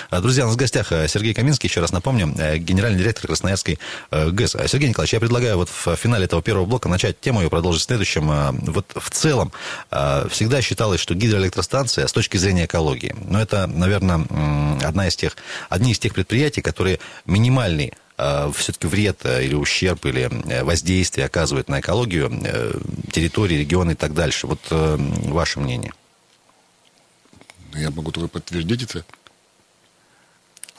А, 0.09 0.21
друзья, 0.21 0.43
у 0.43 0.47
нас 0.47 0.55
в 0.55 0.59
гостях 0.59 0.91
э, 0.91 1.07
Сергей 1.07 1.33
Каминский, 1.33 1.69
еще 1.69 1.81
раз 1.81 1.91
напомню, 1.91 2.33
э, 2.37 2.57
генеральный 2.57 2.99
директор 2.99 3.27
Красноярской 3.27 3.79
э, 4.11 4.29
ГЭС. 4.29 4.55
Сергей 4.67 4.89
Николаевич, 4.89 5.13
я 5.13 5.19
предлагаю 5.19 5.57
вот 5.57 5.69
в 5.69 5.95
финале 5.95 6.25
этого 6.25 6.41
первого 6.41 6.65
блока 6.65 6.89
начать 6.89 7.19
тему 7.19 7.41
и 7.43 7.49
продолжить 7.49 7.83
в 7.83 7.85
следующем. 7.85 8.29
Вот 8.71 8.91
в 8.95 9.09
целом 9.09 9.51
всегда 9.89 10.61
считалось, 10.61 10.99
что 10.99 11.15
гидроэлектростанция 11.15 12.07
с 12.07 12.13
точки 12.13 12.37
зрения 12.37 12.65
экологии, 12.65 13.15
ну, 13.27 13.39
это, 13.39 13.67
наверное, 13.67 14.25
одна 14.83 15.07
из 15.07 15.15
тех, 15.15 15.35
одни 15.69 15.91
из 15.91 15.99
тех 15.99 16.13
предприятий, 16.13 16.61
которые 16.61 16.99
минимальный 17.25 17.93
все-таки 18.17 18.87
вред 18.87 19.25
или 19.25 19.55
ущерб 19.55 20.05
или 20.05 20.29
воздействие 20.63 21.25
оказывает 21.25 21.69
на 21.69 21.79
экологию 21.79 22.29
территории, 23.11 23.55
регионы 23.55 23.91
и 23.91 23.95
так 23.95 24.13
дальше. 24.13 24.47
Вот 24.47 24.59
ваше 24.69 25.59
мнение. 25.59 25.93
Я 27.73 27.91
могу 27.91 28.11
только 28.11 28.27
подтвердить 28.27 28.83
это. 28.83 29.05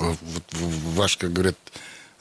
Вот 0.00 0.42
ваш, 0.96 1.16
как 1.16 1.32
говорят, 1.32 1.56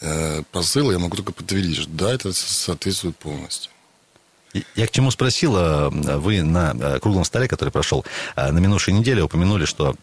э, 0.02 0.44
посыл, 0.52 0.92
я 0.92 1.00
могу 1.00 1.16
только 1.16 1.32
подтвердить, 1.32 1.78
что 1.78 1.90
да, 1.90 2.14
это 2.14 2.32
соответствует 2.34 3.18
полностью. 3.18 3.72
Я 4.76 4.88
к 4.88 4.92
чему 4.92 5.12
спросил, 5.12 5.54
вы 5.90 6.42
на 6.42 7.00
круглом 7.00 7.24
столе, 7.24 7.48
который 7.48 7.70
прошел 7.70 8.04
на 8.36 8.58
минувшей 8.58 8.94
неделе, 8.94 9.24
упомянули, 9.24 9.66
что 9.66 9.96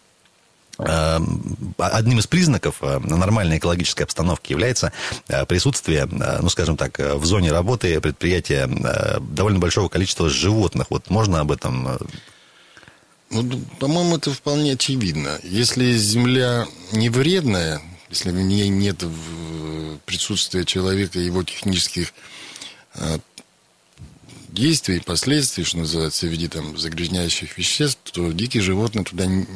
одним 0.78 2.18
из 2.18 2.26
признаков 2.26 2.80
нормальной 2.80 3.58
экологической 3.58 4.02
обстановки 4.02 4.52
является 4.52 4.92
присутствие, 5.48 6.06
ну, 6.06 6.48
скажем 6.48 6.76
так, 6.76 6.98
в 6.98 7.24
зоне 7.24 7.50
работы 7.50 8.00
предприятия 8.00 8.68
довольно 9.20 9.58
большого 9.58 9.88
количества 9.88 10.28
животных. 10.28 10.88
Вот 10.90 11.10
можно 11.10 11.40
об 11.40 11.50
этом 11.50 11.98
ну, 13.30 13.60
по-моему, 13.80 14.16
это 14.16 14.32
вполне 14.32 14.72
очевидно. 14.72 15.40
Если 15.42 15.96
земля 15.96 16.66
не 16.92 17.08
вредная, 17.10 17.82
если 18.08 18.30
в 18.30 18.40
ней 18.40 18.68
нет 18.68 19.02
присутствия 20.04 20.64
человека 20.64 21.18
и 21.18 21.24
его 21.24 21.42
технических 21.42 22.12
а, 22.94 23.18
действий, 24.48 25.00
последствий, 25.00 25.64
что 25.64 25.78
называется, 25.78 26.26
в 26.26 26.30
виде 26.30 26.48
там, 26.48 26.78
загрязняющих 26.78 27.58
веществ, 27.58 28.12
то 28.12 28.30
дикие 28.30 28.62
животные 28.62 29.04
туда 29.04 29.26
не 29.26 29.46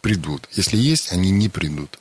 придут. 0.00 0.48
Если 0.52 0.76
есть, 0.76 1.12
они 1.12 1.30
не 1.30 1.48
придут. 1.48 2.00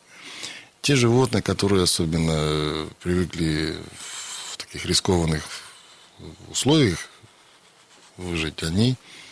Те 0.82 0.96
животные, 0.96 1.44
которые 1.44 1.84
особенно 1.84 2.88
привыкли 3.02 3.78
в 3.98 4.58
таких 4.58 4.86
рискованных 4.86 5.44
условиях 6.50 7.10
выжить, 8.18 8.64
они 8.64 8.92
Э, 8.94 9.25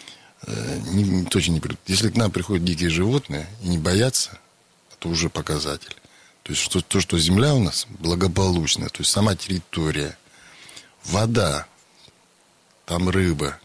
не, 0.47 1.25
точно 1.25 1.53
не 1.53 1.59
придут. 1.59 1.79
Если 1.87 2.09
к 2.09 2.15
нам 2.15 2.31
приходят 2.31 2.65
дикие 2.65 2.89
животные 2.89 3.47
и 3.61 3.67
не 3.69 3.77
боятся, 3.77 4.39
это 4.97 5.09
уже 5.09 5.29
показатель. 5.29 5.95
То 6.43 6.51
есть 6.51 6.61
что, 6.61 6.81
то, 6.81 6.99
что 6.99 7.17
земля 7.17 7.53
у 7.53 7.59
нас 7.59 7.87
благополучная, 7.99 8.89
то 8.89 8.99
есть 8.99 9.11
сама 9.11 9.35
территория, 9.35 10.17
вода, 11.05 11.67
там 12.85 13.09
рыба, 13.09 13.57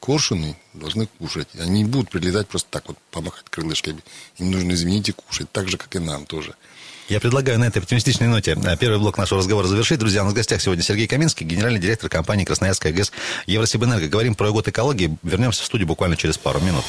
коршуны 0.00 0.56
должны 0.72 1.06
кушать. 1.06 1.48
Они 1.54 1.82
не 1.82 1.88
будут 1.88 2.10
прилетать 2.10 2.46
просто 2.48 2.68
так 2.70 2.88
вот, 2.88 2.98
помахать 3.10 3.48
крылышками. 3.50 4.02
Им 4.38 4.52
нужно, 4.52 4.72
извините, 4.72 5.12
кушать. 5.12 5.50
Так 5.50 5.68
же, 5.68 5.76
как 5.76 5.94
и 5.96 5.98
нам 5.98 6.26
тоже. 6.26 6.54
Я 7.08 7.20
предлагаю 7.20 7.58
на 7.58 7.64
этой 7.64 7.78
оптимистичной 7.78 8.28
ноте 8.28 8.54
э, 8.62 8.76
первый 8.76 8.98
блок 8.98 9.16
нашего 9.16 9.40
разговора 9.40 9.66
завершить. 9.66 9.98
Друзья, 9.98 10.20
у 10.20 10.24
нас 10.24 10.34
в 10.34 10.36
гостях 10.36 10.60
сегодня 10.60 10.84
Сергей 10.84 11.06
Каминский, 11.06 11.46
генеральный 11.46 11.80
директор 11.80 12.10
компании 12.10 12.44
Красноярская 12.44 12.92
ГЭС 12.92 13.12
Евросибэнерго. 13.46 14.08
Говорим 14.08 14.34
про 14.34 14.50
год 14.50 14.68
экологии. 14.68 15.16
Вернемся 15.22 15.62
в 15.62 15.66
студию 15.66 15.88
буквально 15.88 16.16
через 16.16 16.36
пару 16.36 16.60
минут. 16.60 16.84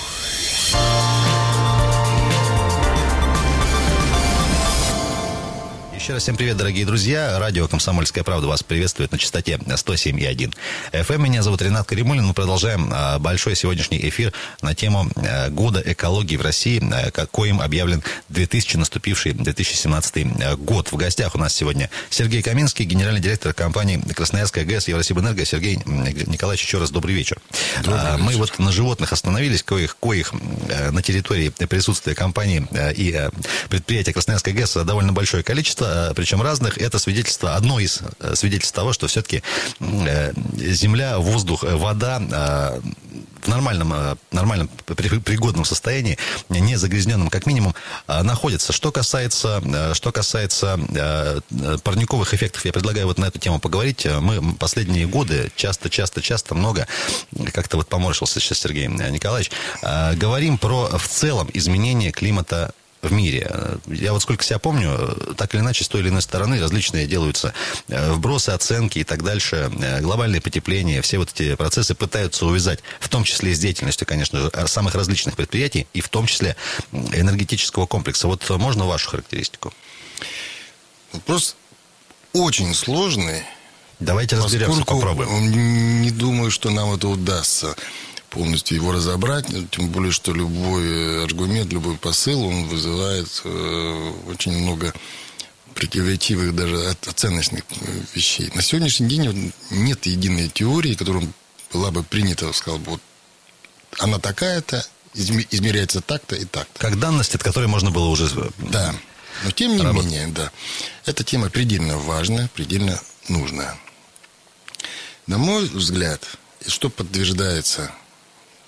Еще 6.10 6.16
раз 6.16 6.24
всем 6.24 6.38
привет, 6.38 6.58
дорогие 6.58 6.88
друзья. 6.88 7.38
Радио 7.38 7.68
«Комсомольская 7.68 8.24
правда» 8.24 8.48
вас 8.48 8.64
приветствует 8.64 9.12
на 9.12 9.20
частоте 9.20 9.58
107,1 9.58 10.56
FM. 10.92 11.14
Эм. 11.14 11.22
Меня 11.22 11.44
зовут 11.44 11.62
Ренат 11.62 11.86
Каримулин. 11.86 12.26
Мы 12.26 12.34
продолжаем 12.34 12.90
а, 12.92 13.20
большой 13.20 13.56
сегодняшний 13.56 14.00
эфир 14.10 14.34
на 14.64 14.74
тему 14.74 15.08
а, 15.16 15.50
года 15.50 15.84
экологии 15.86 16.36
в 16.36 16.42
России, 16.42 16.82
а, 16.92 17.12
коим 17.28 17.62
объявлен 17.62 18.02
2000 18.30 18.78
наступивший 18.78 19.34
2017 19.34 20.58
год. 20.58 20.92
В 20.92 20.96
гостях 20.96 21.36
у 21.36 21.38
нас 21.38 21.54
сегодня 21.54 21.92
Сергей 22.10 22.42
Каминский, 22.42 22.86
генеральный 22.86 23.22
директор 23.22 23.54
компании 23.54 24.02
«Красноярская 24.16 24.66
ГЭС» 24.66 24.88
Евросибэнерго. 24.88 25.46
Сергей 25.46 25.76
Николаевич, 25.76 26.66
еще 26.66 26.80
раз 26.80 26.90
добрый 26.90 27.14
вечер. 27.14 27.38
Добрый 27.84 28.02
вечер. 28.02 28.18
Мы 28.18 28.36
вот 28.38 28.58
на 28.58 28.72
животных 28.72 29.14
остановились, 29.14 29.62
коих, 29.62 29.96
коих 29.98 30.34
на 30.90 31.04
территории 31.04 31.50
присутствия 31.50 32.16
компании 32.16 32.68
и 32.96 33.30
предприятия 33.70 34.12
«Красноярская 34.12 34.56
ГЭС» 34.56 34.74
довольно 34.74 35.14
большое 35.14 35.44
количество. 35.44 35.99
Э, 36.00 36.14
причем 36.16 36.42
разных, 36.42 36.78
это 36.78 37.00
свидетельство, 37.00 37.56
одно 37.56 37.80
из 37.80 38.02
э, 38.20 38.36
свидетельств 38.36 38.76
того, 38.76 38.94
что 38.94 39.08
все-таки 39.08 39.44
э, 39.80 40.34
земля, 40.58 41.20
воздух, 41.20 41.64
вода 41.64 42.20
в 43.40 43.48
нормальном, 43.48 44.18
нормальном 44.32 44.68
пригодном 44.86 45.64
состоянии, 45.64 46.18
не 46.50 46.76
загрязненном 46.76 47.30
как 47.30 47.46
минимум, 47.46 47.74
находится. 48.08 48.74
Что 48.74 48.92
касается, 48.92 49.62
что 49.94 50.12
касается 50.12 50.78
парниковых 51.84 52.34
эффектов, 52.34 52.66
я 52.66 52.74
предлагаю 52.74 53.08
вот 53.08 53.18
на 53.18 53.26
эту 53.26 53.40
тему 53.40 53.60
поговорить. 53.60 54.06
Мы 54.06 54.56
последние 54.56 55.08
годы 55.08 55.52
часто, 55.56 55.90
часто, 55.90 56.22
часто 56.22 56.54
много, 56.54 56.88
как-то 57.54 57.78
вот 57.78 57.88
поморщился 57.88 58.40
сейчас 58.42 58.60
Сергей 58.60 58.88
Николаевич, 58.88 59.52
говорим 59.82 60.58
про 60.58 60.90
в 60.98 61.08
целом 61.08 61.50
изменение 61.54 62.12
климата 62.12 62.74
в 63.02 63.12
мире. 63.12 63.80
Я 63.88 64.14
вот 64.14 64.22
сколько 64.22 64.44
себя 64.44 64.60
помню, 64.60 65.16
так 65.38 65.54
или 65.54 65.62
иначе, 65.62 65.84
с 65.84 65.88
той 65.88 66.02
или 66.02 66.10
иной 66.10 66.22
стороны 66.22 66.60
различные 66.60 67.08
делаются 67.08 67.54
э, 67.88 68.14
вбросы, 68.14 68.50
оценки 68.50 69.00
и 69.00 69.04
так 69.04 69.24
дальше. 69.24 69.72
Э, 69.80 70.02
глобальное 70.02 70.42
потепление, 70.42 71.02
все 71.02 71.18
вот 71.18 71.32
эти 71.34 71.56
процессы 71.56 71.96
пытаются 71.96 72.46
увязать, 72.46 72.80
в 73.00 73.10
том 73.10 73.24
числе 73.24 73.52
и 73.52 73.56
с 73.56 73.60
деятельностью, 73.60 74.06
конечно 74.06 74.40
же, 74.40 74.52
самых 74.68 74.96
различных 74.96 75.36
предприятий, 75.36 75.88
и 75.94 76.02
в 76.02 76.10
том 76.10 76.26
числе 76.26 76.56
энергетического 76.92 77.86
комплекса. 77.86 78.28
Вот 78.28 78.48
можно 78.50 78.86
вашу 78.86 79.10
характеристику? 79.10 79.74
Вопрос 81.14 81.56
очень 82.34 82.74
сложный. 82.74 83.44
Давайте 84.00 84.38
разберемся, 84.38 84.84
попробуем. 84.86 86.02
Не 86.02 86.12
думаю, 86.12 86.52
что 86.52 86.70
нам 86.70 86.94
это 86.94 87.08
удастся 87.08 87.76
полностью 88.30 88.78
его 88.78 88.92
разобрать, 88.92 89.48
тем 89.72 89.90
более, 89.90 90.12
что 90.12 90.34
любой 90.34 91.24
аргумент, 91.24 91.72
любой 91.74 91.98
посыл, 91.98 92.44
он 92.44 92.68
вызывает 92.68 93.42
э, 93.44 94.14
очень 94.28 94.58
много 94.58 94.94
противоречивых 95.76 96.56
даже 96.56 96.96
оценочных 97.08 97.64
э, 97.70 98.02
вещей. 98.14 98.52
На 98.54 98.62
сегодняшний 98.62 99.08
день 99.08 99.54
нет 99.72 100.06
единой 100.06 100.50
теории, 100.50 100.94
которая 100.94 101.28
была 101.72 101.92
бы 101.92 102.04
принята, 102.04 102.52
сказал 102.54 102.80
бы, 102.80 102.92
вот 102.92 103.02
она 103.98 104.20
такая-то, 104.20 104.86
измеряется 105.14 106.02
так-то 106.02 106.36
и 106.36 106.46
так-то. 106.46 106.80
Как 106.80 107.00
данность, 107.00 107.36
от 107.36 107.44
которой 107.44 107.68
можно 107.68 107.92
было 107.92 108.10
уже... 108.10 108.30
Да. 108.58 108.94
Но 109.44 109.52
тем 109.52 109.76
не 109.76 109.82
работать. 109.82 110.12
менее, 110.12 110.28
да, 110.28 110.52
эта 111.06 111.24
тема 111.24 111.50
предельно 111.50 111.98
важная, 111.98 112.50
предельно 112.54 113.00
нужная. 113.30 113.80
На 115.28 115.38
мой 115.38 115.66
взгляд, 115.66 116.22
и 116.66 116.70
что 116.70 116.90
подтверждается 116.90 117.92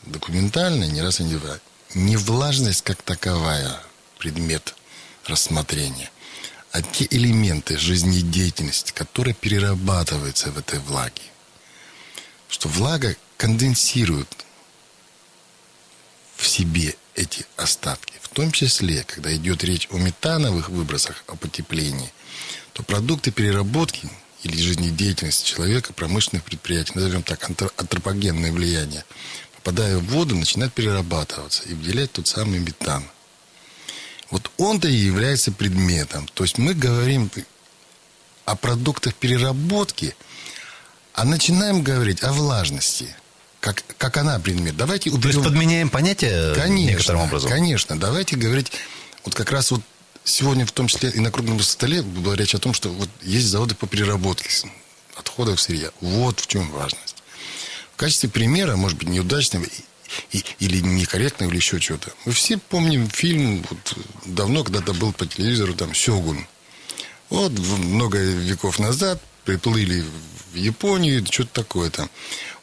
документально, 0.04 0.86
не 0.86 1.02
раз 1.02 1.20
и 1.20 1.24
не 1.24 1.36
два. 1.36 1.60
Не 1.94 2.18
влажность 2.18 2.84
как 2.84 3.02
таковая 3.02 3.82
предмет 4.18 4.76
рассмотрения, 5.26 6.10
а 6.72 6.82
те 6.82 7.06
элементы 7.10 7.78
жизнедеятельности, 7.78 8.92
которые 8.92 9.34
перерабатываются 9.34 10.52
в 10.52 10.58
этой 10.58 10.80
влаге. 10.80 11.22
Что 12.48 12.70
влага 12.70 13.16
конденсирует 13.38 14.46
в 16.38 16.48
себе 16.48 16.96
эти 17.16 17.46
остатки. 17.58 18.14
В 18.22 18.30
том 18.30 18.52
числе, 18.52 19.04
когда 19.04 19.36
идет 19.36 19.64
речь 19.64 19.88
о 19.92 19.98
метановых 19.98 20.70
выбросах, 20.70 21.24
о 21.28 21.36
потеплении, 21.36 22.12
то 22.74 22.84
продукты 22.84 23.32
переработки 23.32 24.10
или 24.44 24.60
жизнедеятельности 24.60 25.46
человека, 25.46 25.94
промышленных 25.94 26.44
предприятий, 26.44 26.94
назовем 26.96 27.22
так, 27.22 27.44
антропогенное 27.78 28.52
влияние, 28.52 29.06
попадая 29.64 29.98
в 29.98 30.06
воду, 30.06 30.36
начинает 30.36 30.74
перерабатываться 30.74 31.64
и 31.64 31.74
выделять 31.74 32.12
тот 32.12 32.28
самый 32.28 32.60
метан. 32.60 33.04
Вот 34.32 34.50
он-то 34.58 34.88
и 34.88 34.94
является 34.94 35.52
предметом. 35.52 36.28
То 36.34 36.44
есть 36.44 36.58
мы 36.58 36.74
говорим 36.74 37.30
о 38.46 38.56
продуктах 38.56 39.14
переработки, 39.16 40.16
а 41.14 41.26
начинаем 41.26 41.84
говорить 41.84 42.24
о 42.24 42.32
влажности. 42.32 43.16
Как, 43.60 43.84
как 44.00 44.18
она 44.18 44.40
предмет. 44.40 44.76
Давайте 44.76 45.12
уберем... 45.12 45.22
То 45.22 45.28
есть 45.28 45.44
подменяем 45.44 45.90
понятие 45.90 46.56
конечно, 46.56 46.94
некоторым 46.94 47.22
образом? 47.22 47.50
Конечно. 47.50 48.00
Давайте 48.00 48.36
говорить... 48.36 48.72
Вот 49.24 49.36
как 49.36 49.52
раз 49.52 49.70
вот 49.70 49.82
сегодня 50.24 50.66
в 50.66 50.72
том 50.72 50.88
числе 50.88 51.12
и 51.12 51.20
на 51.20 51.30
круглом 51.30 51.60
столе 51.60 52.02
была 52.02 52.36
речь 52.36 52.56
о 52.56 52.58
том, 52.58 52.74
что 52.74 52.90
вот 52.90 53.10
есть 53.22 53.46
заводы 53.46 53.76
по 53.76 53.86
переработке 53.86 54.50
отходов 55.16 55.62
сырья. 55.62 55.92
Вот 56.00 56.40
в 56.40 56.48
чем 56.48 56.72
важность 56.72 57.21
качестве 58.02 58.30
примера, 58.30 58.76
может 58.78 58.98
быть, 58.98 59.10
неудачного 59.10 59.64
и, 60.32 60.44
или 60.58 60.80
некорректного, 60.80 61.52
или 61.52 61.58
еще 61.58 61.80
чего-то. 61.80 62.12
Мы 62.26 62.32
все 62.32 62.58
помним 62.58 63.08
фильм, 63.08 63.64
вот, 63.70 63.98
давно 64.26 64.64
когда-то 64.64 64.94
был 64.94 65.14
по 65.14 65.28
телевизору, 65.28 65.76
там, 65.76 65.94
«Сёгун». 65.94 66.48
Вот 67.30 67.52
много 67.52 68.18
веков 68.18 68.80
назад 68.80 69.22
приплыли 69.46 70.04
в 70.52 70.56
Японию, 70.56 71.24
что-то 71.30 71.54
такое 71.62 71.92
там. 71.92 72.10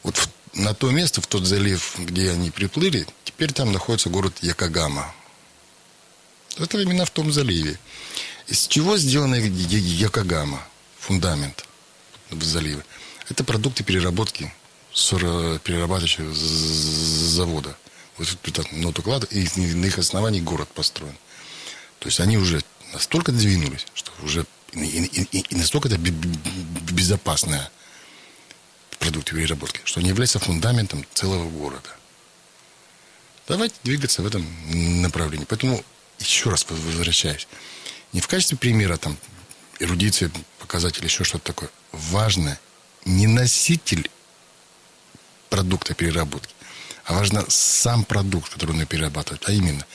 Вот 0.03 0.17
в, 0.17 0.27
на 0.55 0.73
то 0.73 0.91
место, 0.91 1.21
в 1.21 1.27
тот 1.27 1.45
залив, 1.45 1.95
где 1.99 2.31
они 2.31 2.51
приплыли, 2.51 3.07
теперь 3.23 3.53
там 3.53 3.71
находится 3.71 4.09
город 4.09 4.33
Якогама. 4.41 5.15
Это 6.57 6.79
именно 6.79 7.05
в 7.05 7.11
том 7.11 7.31
заливе. 7.31 7.79
Из 8.47 8.67
чего 8.67 8.97
сделана 8.97 9.35
Якогама? 9.35 10.61
Фундамент 10.99 11.65
в 12.29 12.43
заливе. 12.43 12.83
Это 13.29 13.45
продукты 13.45 13.85
переработки 13.85 14.53
перерабатывающего 15.63 16.33
завода. 16.33 17.77
Вот 18.17 18.27
тут 18.41 18.71
ноту 18.73 19.01
и 19.31 19.47
на 19.75 19.85
их 19.85 19.97
основании 19.97 20.41
город 20.41 20.67
построен. 20.69 21.15
То 21.99 22.07
есть 22.07 22.19
они 22.19 22.37
уже 22.37 22.61
настолько 22.93 23.31
двинулись, 23.31 23.85
что 23.93 24.11
уже 24.23 24.45
и, 24.73 25.05
и, 25.05 25.39
и, 25.39 25.55
настолько 25.55 25.87
это 25.87 25.97
безопасная 25.97 27.71
продукты 28.99 29.35
переработки, 29.35 29.81
что 29.83 29.99
они 29.99 30.09
являются 30.09 30.39
фундаментом 30.39 31.05
целого 31.13 31.49
города. 31.49 31.89
Давайте 33.47 33.75
двигаться 33.83 34.21
в 34.21 34.27
этом 34.27 34.45
направлении. 35.01 35.45
Поэтому 35.45 35.83
еще 36.19 36.49
раз 36.49 36.65
возвращаюсь. 36.69 37.47
Не 38.13 38.21
в 38.21 38.27
качестве 38.27 38.57
примера 38.57 38.97
там 38.97 39.17
эрудиции, 39.79 40.31
показатель, 40.59 41.03
еще 41.03 41.23
что-то 41.23 41.45
такое. 41.45 41.69
Важно 41.91 42.59
не 43.05 43.25
носитель 43.27 44.09
продукта 45.49 45.93
переработки, 45.93 46.53
а 47.05 47.13
важно 47.13 47.45
сам 47.49 48.03
продукт, 48.03 48.49
который 48.49 48.75
он 48.75 48.85
перерабатывает. 48.85 49.43
А 49.47 49.51
именно, 49.51 49.85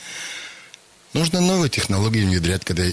нужно 1.13 1.41
новые 1.41 1.69
технологии 1.69 2.21
внедрять, 2.21 2.65
когда 2.65 2.83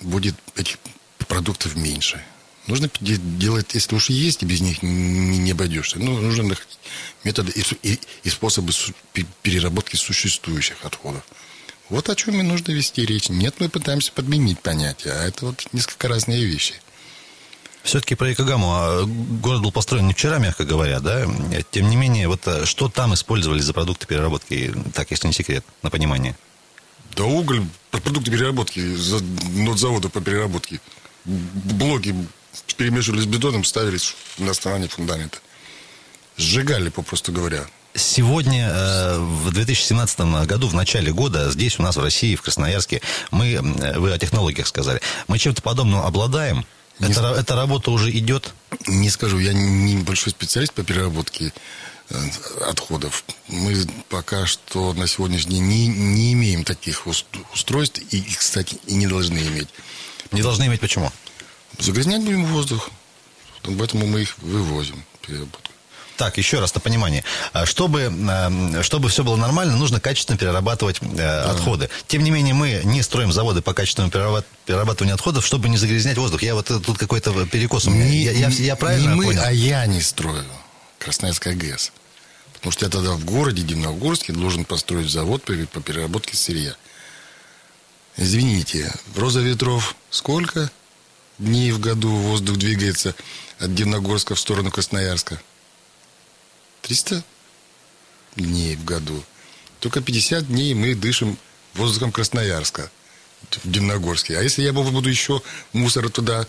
будет 0.00 0.34
этих 0.56 0.78
продуктов 1.26 1.76
меньше. 1.76 2.22
Нужно 2.66 2.88
делать, 3.00 3.74
если 3.74 3.94
уж 3.96 4.08
есть, 4.08 4.42
и 4.42 4.46
без 4.46 4.60
них 4.60 4.82
не, 4.82 5.38
не 5.38 5.50
обойдешься. 5.50 5.98
Ну, 5.98 6.20
нужно 6.20 6.44
находить 6.44 6.78
методы 7.24 7.52
и, 7.52 7.64
и, 7.82 8.00
и 8.22 8.30
способы 8.30 8.72
переработки 9.42 9.96
существующих 9.96 10.84
отходов. 10.84 11.24
Вот 11.88 12.08
о 12.08 12.14
чем 12.14 12.38
и 12.38 12.42
нужно 12.42 12.72
вести 12.72 13.04
речь. 13.04 13.28
Нет, 13.28 13.56
мы 13.58 13.68
пытаемся 13.68 14.12
подменить 14.12 14.60
понятия, 14.60 15.10
а 15.10 15.24
это 15.24 15.46
вот 15.46 15.66
несколько 15.72 16.08
разные 16.08 16.44
вещи. 16.44 16.74
Все-таки 17.82 18.14
про 18.14 18.32
Икагаму 18.32 18.72
а, 18.72 19.04
город 19.04 19.62
был 19.62 19.72
построен 19.72 20.06
не 20.06 20.12
вчера, 20.12 20.38
мягко 20.38 20.64
говоря, 20.64 21.00
да? 21.00 21.26
Тем 21.70 21.90
не 21.90 21.96
менее, 21.96 22.28
вот 22.28 22.46
э, 22.46 22.64
что 22.64 22.88
там 22.88 23.12
использовали 23.14 23.60
за 23.60 23.72
продукты 23.72 24.06
переработки, 24.06 24.72
так, 24.94 25.10
если 25.10 25.26
не 25.26 25.32
секрет, 25.32 25.64
на 25.82 25.90
понимание? 25.90 26.36
Да 27.16 27.24
уголь, 27.24 27.64
продукты 27.90 28.30
переработки, 28.30 28.80
завода 29.74 30.08
по 30.08 30.20
переработке, 30.20 30.80
блоки 31.24 32.14
перемешивали 32.76 33.20
с 33.20 33.26
бетоном, 33.26 33.64
ставились 33.64 34.14
на 34.38 34.52
основании 34.52 34.86
фундамента. 34.86 35.38
Сжигали, 36.36 36.88
попросту 36.88 37.32
говоря. 37.32 37.66
Сегодня, 37.94 38.70
э, 38.70 39.18
в 39.18 39.50
2017 39.50 40.46
году, 40.46 40.68
в 40.68 40.74
начале 40.74 41.12
года, 41.12 41.50
здесь 41.50 41.80
у 41.80 41.82
нас 41.82 41.96
в 41.96 42.00
России, 42.02 42.36
в 42.36 42.42
Красноярске, 42.42 43.02
мы, 43.32 43.58
вы 43.96 44.12
о 44.12 44.18
технологиях 44.18 44.68
сказали, 44.68 45.00
мы 45.26 45.38
чем-то 45.38 45.62
подобным 45.62 46.00
обладаем? 46.00 46.64
Не 46.98 47.10
это, 47.10 47.34
эта 47.38 47.56
работа 47.56 47.90
уже 47.90 48.10
идет? 48.10 48.52
Не 48.86 49.10
скажу, 49.10 49.38
я 49.38 49.52
не 49.52 49.96
большой 50.02 50.30
специалист 50.30 50.72
по 50.72 50.82
переработке 50.82 51.52
э, 52.10 52.30
отходов. 52.68 53.24
Мы 53.48 53.86
пока 54.08 54.46
что 54.46 54.92
на 54.94 55.06
сегодняшний 55.06 55.56
день 55.56 55.64
не, 55.64 55.86
не 55.88 56.32
имеем 56.34 56.64
таких 56.64 57.06
устройств, 57.06 58.00
и, 58.10 58.22
кстати, 58.22 58.78
и 58.86 58.94
не 58.94 59.06
должны 59.06 59.38
иметь. 59.38 59.68
Не 60.30 60.42
должны 60.42 60.64
иметь 60.64 60.80
почему? 60.80 61.10
Загрязнять 61.78 62.22
будем 62.22 62.44
воздух. 62.46 62.90
Поэтому 63.62 64.06
мы 64.06 64.22
их 64.22 64.36
вывозим. 64.38 65.04
Так, 66.16 66.38
еще 66.38 66.60
раз 66.60 66.74
на 66.74 66.80
понимание. 66.80 67.24
А 67.52 67.66
чтобы, 67.66 68.02
эм, 68.02 68.82
чтобы 68.82 69.08
все 69.08 69.24
было 69.24 69.36
нормально, 69.36 69.76
нужно 69.76 70.00
качественно 70.00 70.38
перерабатывать 70.38 70.98
э, 71.00 71.06
да. 71.16 71.50
отходы. 71.50 71.88
Тем 72.06 72.22
не 72.22 72.30
менее, 72.30 72.54
мы 72.54 72.82
не 72.84 73.02
строим 73.02 73.32
заводы 73.32 73.62
по 73.62 73.74
качественному 73.74 74.12
перерабатыванию 74.66 75.14
отходов, 75.14 75.46
чтобы 75.46 75.68
не 75.68 75.76
загрязнять 75.76 76.18
воздух. 76.18 76.42
Я 76.42 76.54
вот 76.54 76.70
э, 76.70 76.80
тут 76.80 76.98
какой-то 76.98 77.46
перекос 77.46 77.86
у 77.86 77.90
меня. 77.90 78.04
Не, 78.04 78.22
я, 78.24 78.32
я, 78.32 78.48
я 78.48 78.76
правильно 78.76 79.10
не 79.10 79.16
мы, 79.16 79.24
понял? 79.24 79.42
а 79.44 79.52
я 79.52 79.86
не 79.86 80.00
строю. 80.00 80.44
Красноярская 80.98 81.54
ГЭС. 81.54 81.92
Потому 82.54 82.72
что 82.72 82.84
я 82.84 82.90
тогда 82.90 83.12
в 83.12 83.24
городе 83.24 83.62
Дивногорске 83.62 84.32
должен 84.32 84.64
построить 84.64 85.10
завод 85.10 85.42
по 85.42 85.80
переработке 85.80 86.36
сырья. 86.36 86.74
Извините, 88.16 88.92
роза 89.16 89.40
ветров 89.40 89.96
сколько? 90.10 90.70
дней 91.38 91.72
в 91.72 91.80
году 91.80 92.10
воздух 92.10 92.56
двигается 92.56 93.14
от 93.58 93.74
Дивногорска 93.74 94.34
в 94.34 94.40
сторону 94.40 94.70
Красноярска? 94.70 95.40
300 96.82 97.24
дней 98.36 98.76
в 98.76 98.84
году. 98.84 99.22
Только 99.80 100.00
50 100.00 100.46
дней 100.46 100.74
мы 100.74 100.94
дышим 100.94 101.38
воздухом 101.74 102.12
Красноярска 102.12 102.90
в 103.64 103.70
Дивногорске. 103.70 104.38
А 104.38 104.42
если 104.42 104.62
я 104.62 104.72
буду 104.72 105.08
еще 105.08 105.42
мусор 105.72 106.08
туда 106.10 106.46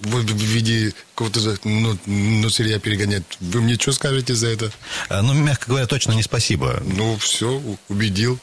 в, 0.00 0.18
виде 0.24 0.94
какого-то 1.14 1.56
ну, 1.64 1.96
ну, 2.06 2.50
сырья 2.50 2.78
перегонять, 2.78 3.22
вы 3.40 3.62
мне 3.62 3.74
что 3.74 3.92
скажете 3.92 4.34
за 4.34 4.48
это? 4.48 4.72
А, 5.08 5.22
ну, 5.22 5.32
мягко 5.32 5.68
говоря, 5.68 5.86
точно 5.86 6.12
не 6.12 6.22
спасибо. 6.22 6.82
Ну, 6.84 7.16
все, 7.18 7.62
убедил. 7.88 8.38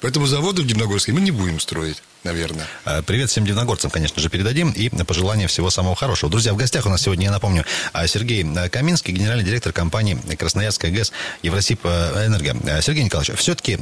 Поэтому 0.00 0.26
заводы 0.26 0.62
в 0.62 0.66
Дивногорске 0.66 1.12
мы 1.12 1.20
не 1.20 1.30
будем 1.30 1.60
строить 1.60 2.02
наверное. 2.24 2.66
А, 2.84 3.02
привет 3.02 3.30
всем 3.30 3.44
дивногорцам, 3.44 3.90
конечно 3.90 4.20
же, 4.20 4.28
передадим. 4.30 4.70
И 4.70 4.88
пожелания 5.04 5.46
всего 5.46 5.70
самого 5.70 5.94
хорошего. 5.94 6.30
Друзья, 6.30 6.52
в 6.54 6.56
гостях 6.56 6.86
у 6.86 6.88
нас 6.88 7.02
сегодня, 7.02 7.26
я 7.26 7.30
напомню, 7.30 7.64
а, 7.92 8.06
Сергей 8.06 8.44
Каминский, 8.70 9.12
генеральный 9.12 9.44
директор 9.44 9.72
компании 9.72 10.18
Красноярская 10.36 10.90
ГЭС 10.90 11.12
Евросип 11.42 11.80
э, 11.84 12.26
Энерго. 12.26 12.56
Сергей 12.80 13.04
Николаевич, 13.04 13.38
все-таки 13.38 13.78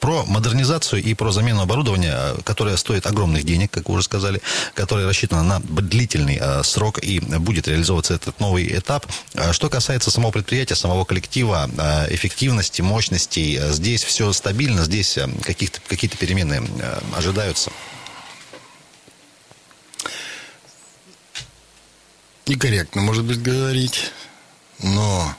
про 0.00 0.24
модернизацию 0.26 1.02
и 1.02 1.14
про 1.14 1.30
замену 1.30 1.62
оборудования, 1.62 2.34
которое 2.44 2.76
стоит 2.76 3.06
огромных 3.06 3.44
денег, 3.44 3.70
как 3.70 3.88
вы 3.88 3.94
уже 3.94 4.04
сказали, 4.04 4.40
которое 4.74 5.06
рассчитано 5.06 5.42
на 5.42 5.60
длительный 5.60 6.40
срок 6.64 6.98
и 7.02 7.20
будет 7.20 7.68
реализовываться 7.68 8.14
этот 8.14 8.40
новый 8.40 8.76
этап. 8.76 9.06
Что 9.52 9.68
касается 9.68 10.10
самого 10.10 10.32
предприятия, 10.32 10.74
самого 10.74 11.04
коллектива, 11.04 11.70
эффективности, 12.10 12.82
мощностей, 12.82 13.60
здесь 13.70 14.02
все 14.02 14.32
стабильно, 14.32 14.84
здесь 14.84 15.18
каких-то, 15.42 15.80
какие-то 15.88 16.16
перемены 16.16 16.62
ожидаются? 17.16 17.70
Некорректно, 22.46 23.02
может 23.02 23.24
быть, 23.24 23.42
говорить, 23.42 24.10
но 24.80 25.34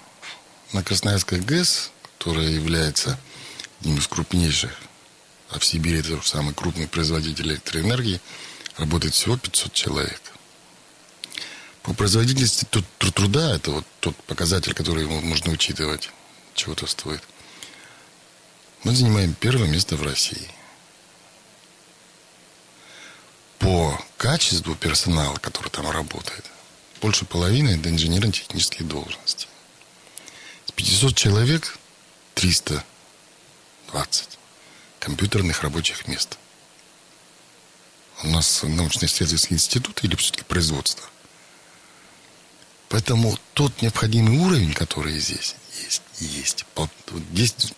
на 0.73 0.83
Красноярской 0.83 1.39
ГЭС, 1.39 1.91
которая 2.17 2.47
является 2.47 3.19
одним 3.79 3.97
из 3.97 4.07
крупнейших, 4.07 4.71
а 5.49 5.59
в 5.59 5.65
Сибири 5.65 5.99
это 5.99 6.19
самый 6.23 6.53
крупный 6.53 6.87
производитель 6.87 7.51
электроэнергии, 7.51 8.19
работает 8.77 9.13
всего 9.13 9.37
500 9.37 9.73
человек. 9.73 10.21
По 11.83 11.93
производительности 11.93 12.65
труда, 13.13 13.55
это 13.55 13.71
вот 13.71 13.85
тот 13.99 14.15
показатель, 14.23 14.73
который 14.73 15.05
можно 15.05 15.51
учитывать, 15.51 16.09
чего-то 16.55 16.87
стоит, 16.87 17.21
мы 18.83 18.95
занимаем 18.95 19.33
первое 19.35 19.67
место 19.67 19.95
в 19.95 20.03
России. 20.03 20.49
По 23.59 23.99
качеству 24.17 24.75
персонала, 24.75 25.37
который 25.37 25.69
там 25.69 25.89
работает, 25.89 26.45
больше 27.01 27.25
половины 27.25 27.69
это 27.69 27.89
инженерно-технические 27.89 28.87
должности. 28.87 29.47
С 30.65 30.71
500 30.71 31.15
человек 31.15 31.77
320 32.35 32.83
компьютерных 34.99 35.61
рабочих 35.63 36.07
мест. 36.07 36.37
У 38.23 38.27
нас 38.27 38.63
научно-исследовательский 38.63 39.55
институт 39.55 40.03
или 40.03 40.15
все-таки 40.15 40.43
производство. 40.43 41.03
Поэтому 42.89 43.37
тот 43.53 43.81
необходимый 43.81 44.37
уровень, 44.39 44.73
который 44.73 45.19
здесь 45.19 45.55
есть, 45.83 46.01
есть. 46.19 46.65
Вот 46.75 46.89
здесь 47.31 47.73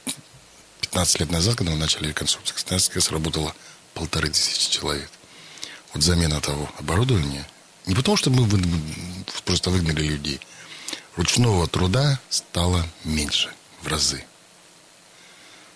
15 0.81 1.19
лет 1.21 1.31
назад, 1.31 1.55
когда 1.55 1.71
мы 1.71 1.79
начали 1.79 2.09
реконструкцию, 2.09 3.01
сработало 3.01 3.55
полторы 3.93 4.29
тысячи 4.29 4.69
человек. 4.69 5.09
Вот 5.93 6.03
замена 6.03 6.39
того 6.39 6.71
оборудования– 6.77 7.47
не 7.87 7.95
потому, 7.95 8.17
что 8.17 8.29
мы 8.29 8.47
просто 9.45 9.69
выгнали 9.69 10.03
людей. 10.03 10.39
Ручного 11.15 11.67
труда 11.67 12.19
стало 12.29 12.85
меньше 13.03 13.51
в 13.81 13.87
разы. 13.87 14.23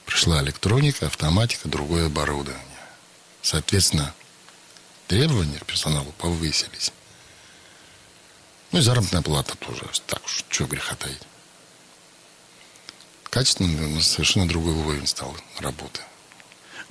Пришла 0.05 0.43
электроника, 0.43 1.07
автоматика, 1.07 1.69
другое 1.69 2.07
оборудование. 2.07 2.65
Соответственно, 3.41 4.13
требования 5.07 5.57
к 5.57 5.65
персоналу 5.65 6.11
повысились. 6.17 6.91
Ну 8.71 8.79
и 8.79 8.81
заработная 8.81 9.21
плата 9.21 9.55
тоже. 9.55 9.83
Так 10.05 10.23
уж, 10.25 10.43
что 10.49 10.65
греха 10.65 10.95
таить. 10.95 11.21
Качественно 13.29 14.01
совершенно 14.01 14.47
другой 14.47 14.73
уровень 14.73 15.07
стал 15.07 15.35
работы 15.59 16.01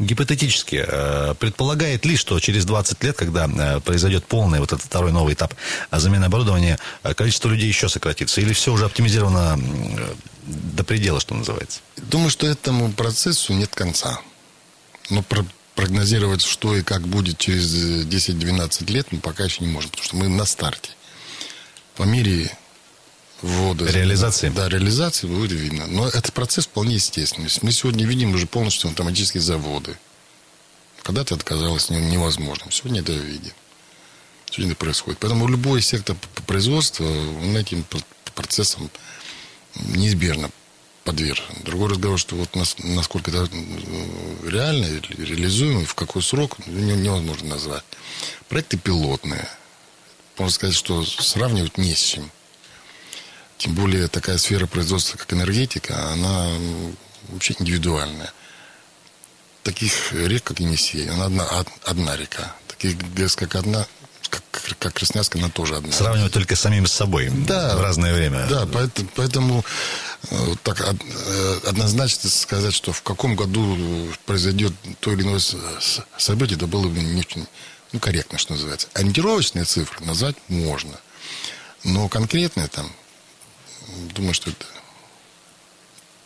гипотетически, 0.01 0.85
э, 0.87 1.35
предполагает 1.39 2.05
ли, 2.07 2.17
что 2.17 2.41
через 2.41 2.65
20 2.65 3.05
лет, 3.05 3.17
когда 3.17 3.47
э, 3.47 3.81
произойдет 3.81 4.25
полный 4.25 4.59
вот 4.59 4.73
этот 4.73 4.87
второй 4.87 5.13
новый 5.13 5.35
этап 5.35 5.55
замены 5.93 6.25
оборудования, 6.25 6.79
э, 7.03 7.15
количество 7.15 7.49
людей 7.51 7.69
еще 7.69 7.89
сократится? 7.89 8.41
Или 8.41 8.53
все 8.55 8.73
уже 8.73 8.87
оптимизировано 8.87 9.61
до 10.47 10.85
предела, 10.85 11.21
что 11.21 11.35
называется? 11.35 11.81
Думаю, 11.97 12.31
что 12.31 12.47
этому 12.47 12.91
процессу 12.93 13.53
нет 13.53 13.75
конца. 13.75 14.21
Но 15.11 15.23
про 15.23 15.45
прогнозировать, 15.75 16.43
что 16.43 16.77
и 16.77 16.83
как 16.83 17.07
будет 17.07 17.39
через 17.39 17.73
10-12 18.07 18.91
лет, 18.91 19.07
мы 19.13 19.21
пока 19.21 19.45
еще 19.45 19.65
не 19.65 19.71
можем, 19.71 19.91
потому 19.91 20.05
что 20.05 20.17
мы 20.17 20.29
на 20.29 20.45
старте. 20.45 20.91
По 21.97 22.03
мере 22.03 22.51
ввода... 23.43 23.87
Реализации? 23.87 24.49
Да, 24.49 24.69
реализации 24.69 25.27
будет 25.27 25.53
видно. 25.53 25.87
Но 25.87 26.09
этот 26.09 26.33
процесс 26.33 26.67
вполне 26.67 26.95
естественный. 26.95 27.49
Мы 27.63 27.73
сегодня 27.73 28.07
видим 28.07 28.35
уже 28.35 28.47
полностью 28.47 28.89
автоматические 28.89 29.41
заводы. 29.41 29.97
Когда-то 31.03 31.35
это 31.35 31.45
казалось 31.45 31.91
невозможным. 31.91 32.71
Сегодня 32.71 33.01
это 33.01 33.13
видим. 33.13 33.53
Сегодня 34.51 34.73
это 34.73 34.81
происходит. 34.81 35.19
Поэтому 35.21 35.49
любой 35.49 35.81
сектор 35.81 36.17
производства, 36.47 37.05
он 37.05 37.57
этим 37.57 37.85
процессом 38.35 38.91
неизбежно 39.75 40.51
подвержен. 41.05 41.47
Другой 41.65 41.91
разговор, 41.91 42.19
что 42.19 42.37
вот 42.37 42.55
насколько 42.55 43.31
это 43.31 43.49
реально, 44.47 44.87
реализуемо, 45.17 45.85
в 45.85 45.95
какой 45.95 46.23
срок, 46.23 46.59
невозможно 46.67 47.51
назвать. 47.51 47.85
Проекты 48.49 48.77
пилотные. 48.77 49.49
Можно 50.37 50.53
сказать, 50.53 50.75
что 50.75 51.05
сравнивать 51.05 51.79
не 51.79 51.95
с 51.95 51.99
чем. 51.99 52.31
Тем 53.61 53.75
более 53.75 54.09
такая 54.09 54.39
сфера 54.39 54.67
производства, 54.67 55.19
как 55.19 55.35
энергетика, 55.35 56.13
она 56.13 56.49
вообще 57.29 57.55
индивидуальная. 57.59 58.33
Таких 59.63 60.15
рек, 60.15 60.45
как 60.45 60.61
Енисей, 60.61 61.11
она 61.11 61.27
одна, 61.27 61.65
одна 61.85 62.17
река. 62.17 62.57
Таких 62.69 62.97
ГЭС, 63.13 63.37
как 63.37 63.57
одна, 63.57 63.87
как, 64.31 64.43
как 64.79 64.95
Красноярск, 64.95 65.37
она 65.37 65.51
тоже 65.51 65.77
одна. 65.77 65.93
Сравнивать 65.93 66.33
только 66.33 66.57
с 66.57 66.61
самим 66.61 66.87
собой 66.87 67.29
да, 67.31 67.77
в 67.77 67.83
разное 67.83 68.15
время. 68.15 68.47
Да, 68.49 68.65
поэтому, 68.65 69.09
поэтому 69.15 69.65
э, 70.31 70.55
так 70.63 70.81
э, 70.81 71.61
однозначно 71.67 72.31
сказать, 72.31 72.73
что 72.73 72.93
в 72.95 73.03
каком 73.03 73.37
году 73.37 74.09
произойдет 74.25 74.73
то 75.01 75.13
или 75.13 75.21
иное 75.21 75.41
событие, 76.17 76.57
это 76.57 76.67
было 76.67 76.89
бы 76.89 76.99
не 76.99 77.21
очень 77.21 77.47
ну, 77.93 78.01
корректно, 78.01 78.39
что 78.39 78.55
называется. 78.55 78.89
Ориентировочные 78.95 79.67
цифры 79.67 80.03
назвать 80.07 80.37
можно. 80.49 80.99
Но 81.85 82.09
конкретные 82.09 82.69
там, 82.69 82.91
думаю, 84.15 84.35
что 84.35 84.51
это 84.51 84.65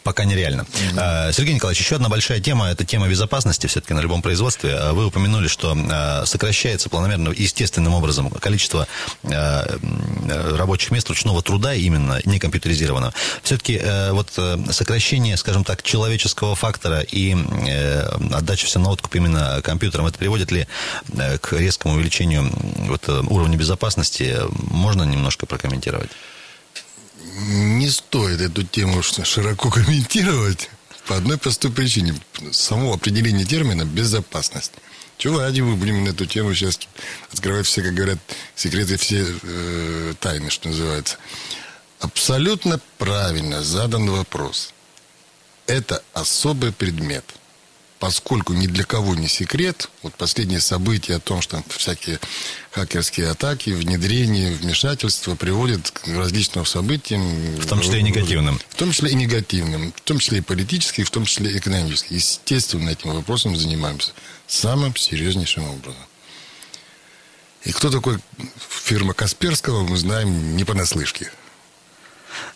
пока 0.04 0.24
нереально. 0.24 0.62
Mm-hmm. 0.62 1.32
Сергей 1.32 1.54
Николаевич, 1.54 1.82
еще 1.82 1.96
одна 1.96 2.08
большая 2.08 2.38
тема, 2.38 2.66
это 2.66 2.84
тема 2.84 3.08
безопасности 3.08 3.66
все-таки 3.66 3.94
на 3.94 4.00
любом 4.00 4.22
производстве. 4.22 4.74
А 4.74 4.92
вы 4.92 5.06
упомянули, 5.06 5.48
что 5.48 5.74
а, 5.74 6.24
сокращается 6.26 6.90
планомерно, 6.90 7.30
естественным 7.30 7.94
образом 7.94 8.30
количество 8.30 8.86
рабочих 9.22 10.90
мест 10.90 11.08
ручного 11.08 11.42
труда, 11.42 11.74
именно 11.74 12.20
не 12.24 12.38
компьютеризированного. 12.38 13.14
Все-таки 13.42 13.80
вот 14.10 14.32
э, 14.36 14.58
сокращение, 14.70 15.36
скажем 15.36 15.64
так, 15.64 15.82
человеческого 15.82 16.54
фактора 16.54 17.00
и 17.00 17.34
э, 17.34 18.00
отдача 18.32 18.66
все 18.66 18.78
на 18.78 18.90
откуп 18.90 19.14
именно 19.14 19.60
компьютерам, 19.62 20.06
это 20.06 20.18
приводит 20.18 20.50
ли 20.52 20.66
э, 21.16 21.38
к 21.38 21.52
резкому 21.52 21.94
увеличению 21.94 22.50
вот, 22.88 23.08
уровня 23.08 23.56
безопасности? 23.56 24.36
Можно 24.50 25.04
немножко 25.04 25.46
прокомментировать? 25.46 26.10
Не 27.24 27.90
стоит 27.90 28.40
эту 28.40 28.62
тему 28.64 29.02
широко 29.02 29.70
комментировать 29.70 30.70
по 31.06 31.16
одной 31.16 31.38
простой 31.38 31.70
причине. 31.70 32.14
Само 32.52 32.94
определение 32.94 33.46
термина 33.46 33.84
«безопасность». 33.84 34.72
Чего 35.16 35.40
ради 35.40 35.60
мы 35.60 35.76
будем 35.76 36.04
на 36.04 36.08
эту 36.08 36.26
тему 36.26 36.54
сейчас 36.54 36.78
открывать 37.32 37.66
все, 37.66 37.82
как 37.82 37.94
говорят, 37.94 38.18
секреты, 38.56 38.96
все 38.96 39.24
э, 39.42 40.14
тайны, 40.20 40.50
что 40.50 40.68
называется. 40.68 41.18
Абсолютно 42.00 42.80
правильно 42.98 43.62
задан 43.62 44.10
вопрос. 44.10 44.74
Это 45.66 46.02
особый 46.12 46.72
предмет– 46.72 47.24
поскольку 48.04 48.52
ни 48.52 48.66
для 48.66 48.84
кого 48.84 49.14
не 49.14 49.28
секрет, 49.28 49.88
вот 50.02 50.14
последние 50.14 50.60
события 50.60 51.14
о 51.14 51.20
том, 51.20 51.40
что 51.40 51.64
всякие 51.70 52.20
хакерские 52.70 53.30
атаки, 53.30 53.70
внедрение, 53.70 54.52
вмешательства 54.52 55.36
приводят 55.36 55.90
к 55.90 56.06
различным 56.08 56.66
событиям. 56.66 57.22
В 57.58 57.66
том 57.66 57.80
числе 57.80 58.00
и 58.00 58.02
негативным. 58.02 58.60
В 58.68 58.74
том 58.74 58.90
числе 58.92 59.12
и 59.12 59.14
негативным, 59.14 59.94
в 59.96 60.00
том 60.02 60.18
числе 60.18 60.40
и 60.40 60.42
политическим, 60.42 61.06
в 61.06 61.10
том 61.10 61.24
числе 61.24 61.52
и 61.52 61.56
экономическим. 61.56 62.16
Естественно, 62.16 62.90
этим 62.90 63.14
вопросом 63.14 63.56
занимаемся 63.56 64.12
самым 64.46 64.94
серьезнейшим 64.94 65.64
образом. 65.64 66.04
И 67.62 67.72
кто 67.72 67.88
такой 67.88 68.18
фирма 68.68 69.14
Касперского, 69.14 69.82
мы 69.82 69.96
знаем 69.96 70.58
не 70.58 70.64
понаслышке. 70.64 71.32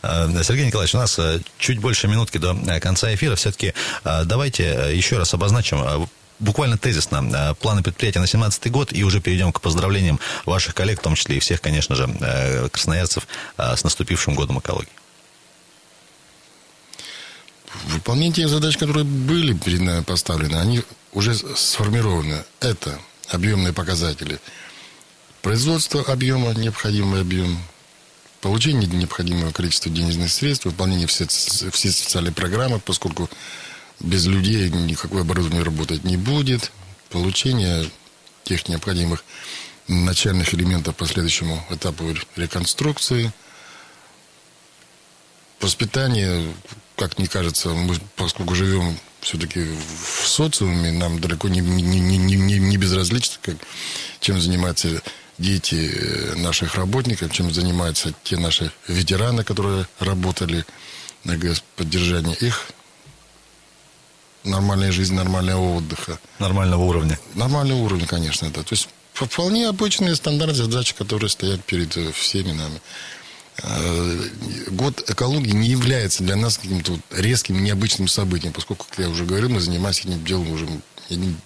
Э, 0.02 0.42
Сергей 0.42 0.66
Николаевич, 0.66 0.94
у 0.94 0.98
нас 0.98 1.18
э, 1.18 1.40
чуть 1.58 1.78
больше 1.78 2.08
минутки 2.08 2.38
до 2.38 2.54
э, 2.54 2.80
конца 2.80 3.12
эфира. 3.14 3.36
Все-таки 3.36 3.74
давайте 4.04 4.92
еще 4.92 5.18
раз 5.18 5.34
обозначим 5.34 6.08
буквально 6.38 6.78
тезисно 6.78 7.56
планы 7.60 7.82
предприятия 7.82 8.20
на 8.20 8.26
2017 8.26 8.70
год 8.70 8.92
и 8.92 9.02
уже 9.02 9.20
перейдем 9.20 9.52
к 9.52 9.60
поздравлениям 9.60 10.20
ваших 10.44 10.74
коллег, 10.74 11.00
в 11.00 11.02
том 11.02 11.14
числе 11.14 11.36
и 11.36 11.40
всех, 11.40 11.60
конечно 11.60 11.96
же, 11.96 12.08
красноярцев 12.70 13.26
с 13.56 13.82
наступившим 13.82 14.34
годом 14.34 14.60
экологии. 14.60 14.92
Выполнение 17.86 18.32
тех 18.32 18.48
задач, 18.48 18.76
которые 18.76 19.04
были 19.04 19.52
перед 19.52 19.80
нами 19.80 20.02
поставлены, 20.02 20.56
они 20.56 20.82
уже 21.12 21.34
сформированы. 21.34 22.44
Это 22.60 22.98
объемные 23.28 23.72
показатели. 23.72 24.38
Производство 25.42 26.02
объема, 26.02 26.52
необходимый 26.54 27.20
объем, 27.20 27.58
получение 28.40 28.88
необходимого 28.88 29.52
количества 29.52 29.90
денежных 29.90 30.30
средств, 30.30 30.66
выполнение 30.66 31.06
все, 31.06 31.26
все 31.26 31.90
специальные 31.90 32.32
программы, 32.32 32.80
поскольку 32.80 33.28
без 34.00 34.26
людей 34.26 34.70
никакое 34.70 35.22
оборудование 35.22 35.62
работать 35.62 36.04
не 36.04 36.16
будет, 36.16 36.70
получение 37.10 37.90
тех 38.44 38.68
необходимых 38.68 39.24
начальных 39.88 40.54
элементов 40.54 40.96
по 40.96 41.06
следующему 41.06 41.64
этапу 41.70 42.04
реконструкции, 42.36 43.32
воспитание, 45.60 46.52
как 46.96 47.18
мне 47.18 47.26
кажется, 47.26 47.70
мы, 47.70 47.96
поскольку 48.16 48.54
живем 48.54 48.96
все-таки 49.20 49.60
в 49.62 50.28
социуме, 50.28 50.92
нам 50.92 51.20
далеко 51.20 51.48
не, 51.48 51.60
не, 51.60 51.82
не, 51.82 52.18
не, 52.18 52.58
не 52.58 52.76
безразлично, 52.76 53.38
как, 53.42 53.56
чем 54.20 54.40
занимается 54.40 55.02
дети 55.38 55.90
э, 55.92 56.34
наших 56.36 56.74
работников, 56.74 57.32
чем 57.32 57.52
занимаются 57.52 58.12
те 58.24 58.36
наши 58.36 58.72
ветераны, 58.86 59.44
которые 59.44 59.86
работали 60.00 60.64
на 61.24 61.36
ГЭС, 61.36 61.62
поддержание 61.76 62.36
их 62.36 62.66
нормальной 64.44 64.90
жизни, 64.90 65.16
нормального 65.16 65.76
отдыха. 65.76 66.18
Нормального 66.38 66.82
уровня. 66.82 67.18
Нормального 67.34 67.78
уровня, 67.78 68.06
конечно, 68.06 68.50
да. 68.50 68.62
То 68.62 68.72
есть 68.72 68.88
вполне 69.12 69.68
обычные 69.68 70.14
стандарты 70.14 70.54
задачи, 70.54 70.94
которые 70.94 71.30
стоят 71.30 71.64
перед 71.64 71.96
э, 71.96 72.12
всеми 72.12 72.52
нами. 72.52 72.80
Э, 73.62 74.28
год 74.68 75.08
экологии 75.10 75.52
не 75.52 75.68
является 75.68 76.22
для 76.22 76.36
нас 76.36 76.58
каким-то 76.58 76.98
резким, 77.10 77.62
необычным 77.62 78.08
событием, 78.08 78.52
поскольку, 78.52 78.86
как 78.88 78.98
я 78.98 79.08
уже 79.08 79.24
говорил, 79.24 79.50
мы 79.50 79.60
занимаемся 79.60 80.08
этим 80.08 80.24
делом 80.24 80.50
уже 80.52 80.68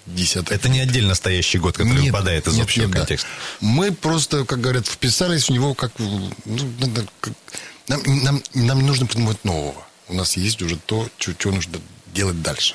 десяток. 0.07 0.53
Это 0.53 0.68
не 0.68 0.81
отдельно 0.81 1.14
стоящий 1.14 1.59
год, 1.59 1.77
который 1.77 2.03
нет, 2.03 2.12
выпадает 2.12 2.46
из 2.46 2.55
нет, 2.55 2.64
общего 2.64 2.87
нет, 2.87 2.96
контекста. 2.96 3.29
Да. 3.61 3.66
Мы 3.66 3.92
просто, 3.92 4.44
как 4.44 4.61
говорят, 4.61 4.87
вписались 4.87 5.48
в 5.48 5.51
него 5.51 5.75
как... 5.75 5.92
Ну, 5.98 6.31
как 7.20 7.35
нам, 7.88 8.03
нам, 8.25 8.42
нам 8.55 8.81
не 8.81 8.87
нужно 8.87 9.07
придумывать 9.07 9.44
нового. 9.44 9.85
У 10.09 10.14
нас 10.14 10.37
есть 10.37 10.61
уже 10.62 10.77
то, 10.77 11.09
что, 11.18 11.51
нужно 11.51 11.79
делать 12.14 12.42
дальше. 12.42 12.75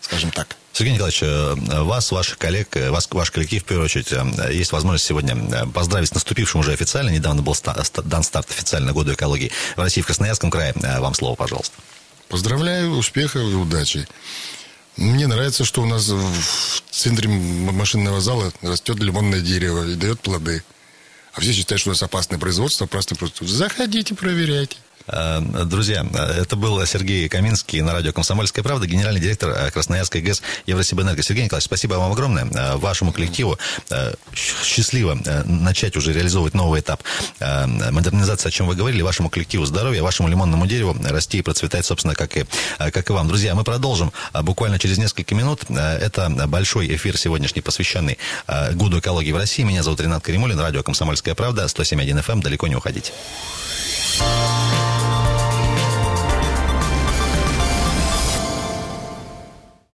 Скажем 0.00 0.30
так. 0.30 0.56
Сергей 0.72 0.94
Николаевич, 0.94 1.22
э, 1.22 1.82
вас, 1.82 2.12
ваших 2.12 2.38
коллег, 2.38 2.68
э, 2.76 2.90
вас, 2.90 3.08
ваш 3.10 3.30
коллектив, 3.30 3.62
в 3.62 3.66
первую 3.66 3.86
очередь, 3.86 4.12
э, 4.12 4.54
есть 4.54 4.70
возможность 4.70 5.04
сегодня 5.04 5.66
поздравить 5.66 6.10
с 6.10 6.14
наступившим 6.14 6.60
уже 6.60 6.72
официально. 6.72 7.10
Недавно 7.10 7.42
был 7.42 7.56
дан 8.04 8.22
старт 8.22 8.50
официально 8.50 8.92
году 8.92 9.12
экологии 9.12 9.50
в 9.76 9.80
России, 9.80 10.02
в 10.02 10.06
Красноярском 10.06 10.50
крае. 10.50 10.72
Вам 10.76 11.14
слово, 11.14 11.34
пожалуйста. 11.34 11.74
Поздравляю, 12.28 12.92
успехов 12.92 13.42
и 13.42 13.54
удачи. 13.54 14.06
Мне 14.98 15.28
нравится, 15.28 15.64
что 15.64 15.82
у 15.82 15.86
нас 15.86 16.08
в 16.08 16.82
центре 16.90 17.28
машинного 17.28 18.20
зала 18.20 18.52
растет 18.62 18.98
лимонное 18.98 19.40
дерево 19.40 19.88
и 19.88 19.94
дает 19.94 20.18
плоды. 20.20 20.64
А 21.32 21.40
все 21.40 21.52
считают, 21.52 21.80
что 21.80 21.90
у 21.90 21.92
нас 21.92 22.02
опасное 22.02 22.36
производство, 22.36 22.84
опасное 22.84 23.16
производство. 23.16 23.46
Заходите, 23.46 24.16
проверяйте. 24.16 24.76
Э, 25.06 25.40
друзья, 25.64 26.06
это 26.12 26.56
был 26.56 26.84
Сергей 26.86 27.28
Каминский 27.28 27.80
на 27.80 27.92
радио 27.92 28.12
«Комсомольская 28.12 28.62
правда», 28.62 28.86
генеральный 28.86 29.20
директор 29.20 29.50
э, 29.50 29.70
Красноярской 29.70 30.20
ГЭС 30.20 30.42
Евросибэнерго. 30.66 31.22
Сергей 31.22 31.44
Николаевич, 31.44 31.66
спасибо 31.66 31.94
вам 31.94 32.12
огромное. 32.12 32.46
Э, 32.46 32.76
вашему 32.76 33.12
коллективу 33.12 33.58
счастливо 34.34 35.18
начать 35.44 35.96
уже 35.96 36.12
реализовывать 36.12 36.54
новый 36.54 36.80
этап 36.80 37.02
модернизации, 37.40 38.48
о 38.48 38.50
чем 38.50 38.66
вы 38.66 38.74
говорили, 38.74 39.02
вашему 39.02 39.30
коллективу 39.30 39.64
здоровья, 39.64 40.02
вашему 40.02 40.28
лимонному 40.28 40.66
дереву 40.66 40.96
расти 41.08 41.38
и 41.38 41.42
процветать, 41.42 41.84
собственно, 41.84 42.14
как 42.14 42.36
и, 42.36 42.44
как 42.78 43.08
и 43.08 43.12
вам. 43.12 43.28
Друзья, 43.28 43.54
мы 43.54 43.64
продолжим 43.64 44.12
буквально 44.42 44.78
через 44.78 44.98
несколько 44.98 45.34
минут. 45.34 45.64
Это 45.70 46.28
большой 46.46 46.94
эфир 46.94 47.16
сегодняшний, 47.16 47.62
посвященный 47.62 48.18
году 48.72 48.98
экологии 48.98 49.32
в 49.32 49.36
России. 49.36 49.62
Меня 49.62 49.82
зовут 49.82 50.00
Ренат 50.00 50.22
Каримулин, 50.22 50.58
радио 50.58 50.82
«Комсомольская 50.82 51.34
правда», 51.34 51.64
107.1 51.64 52.24
FM. 52.24 52.42
Далеко 52.42 52.66
не 52.68 52.76
уходите. 52.76 53.12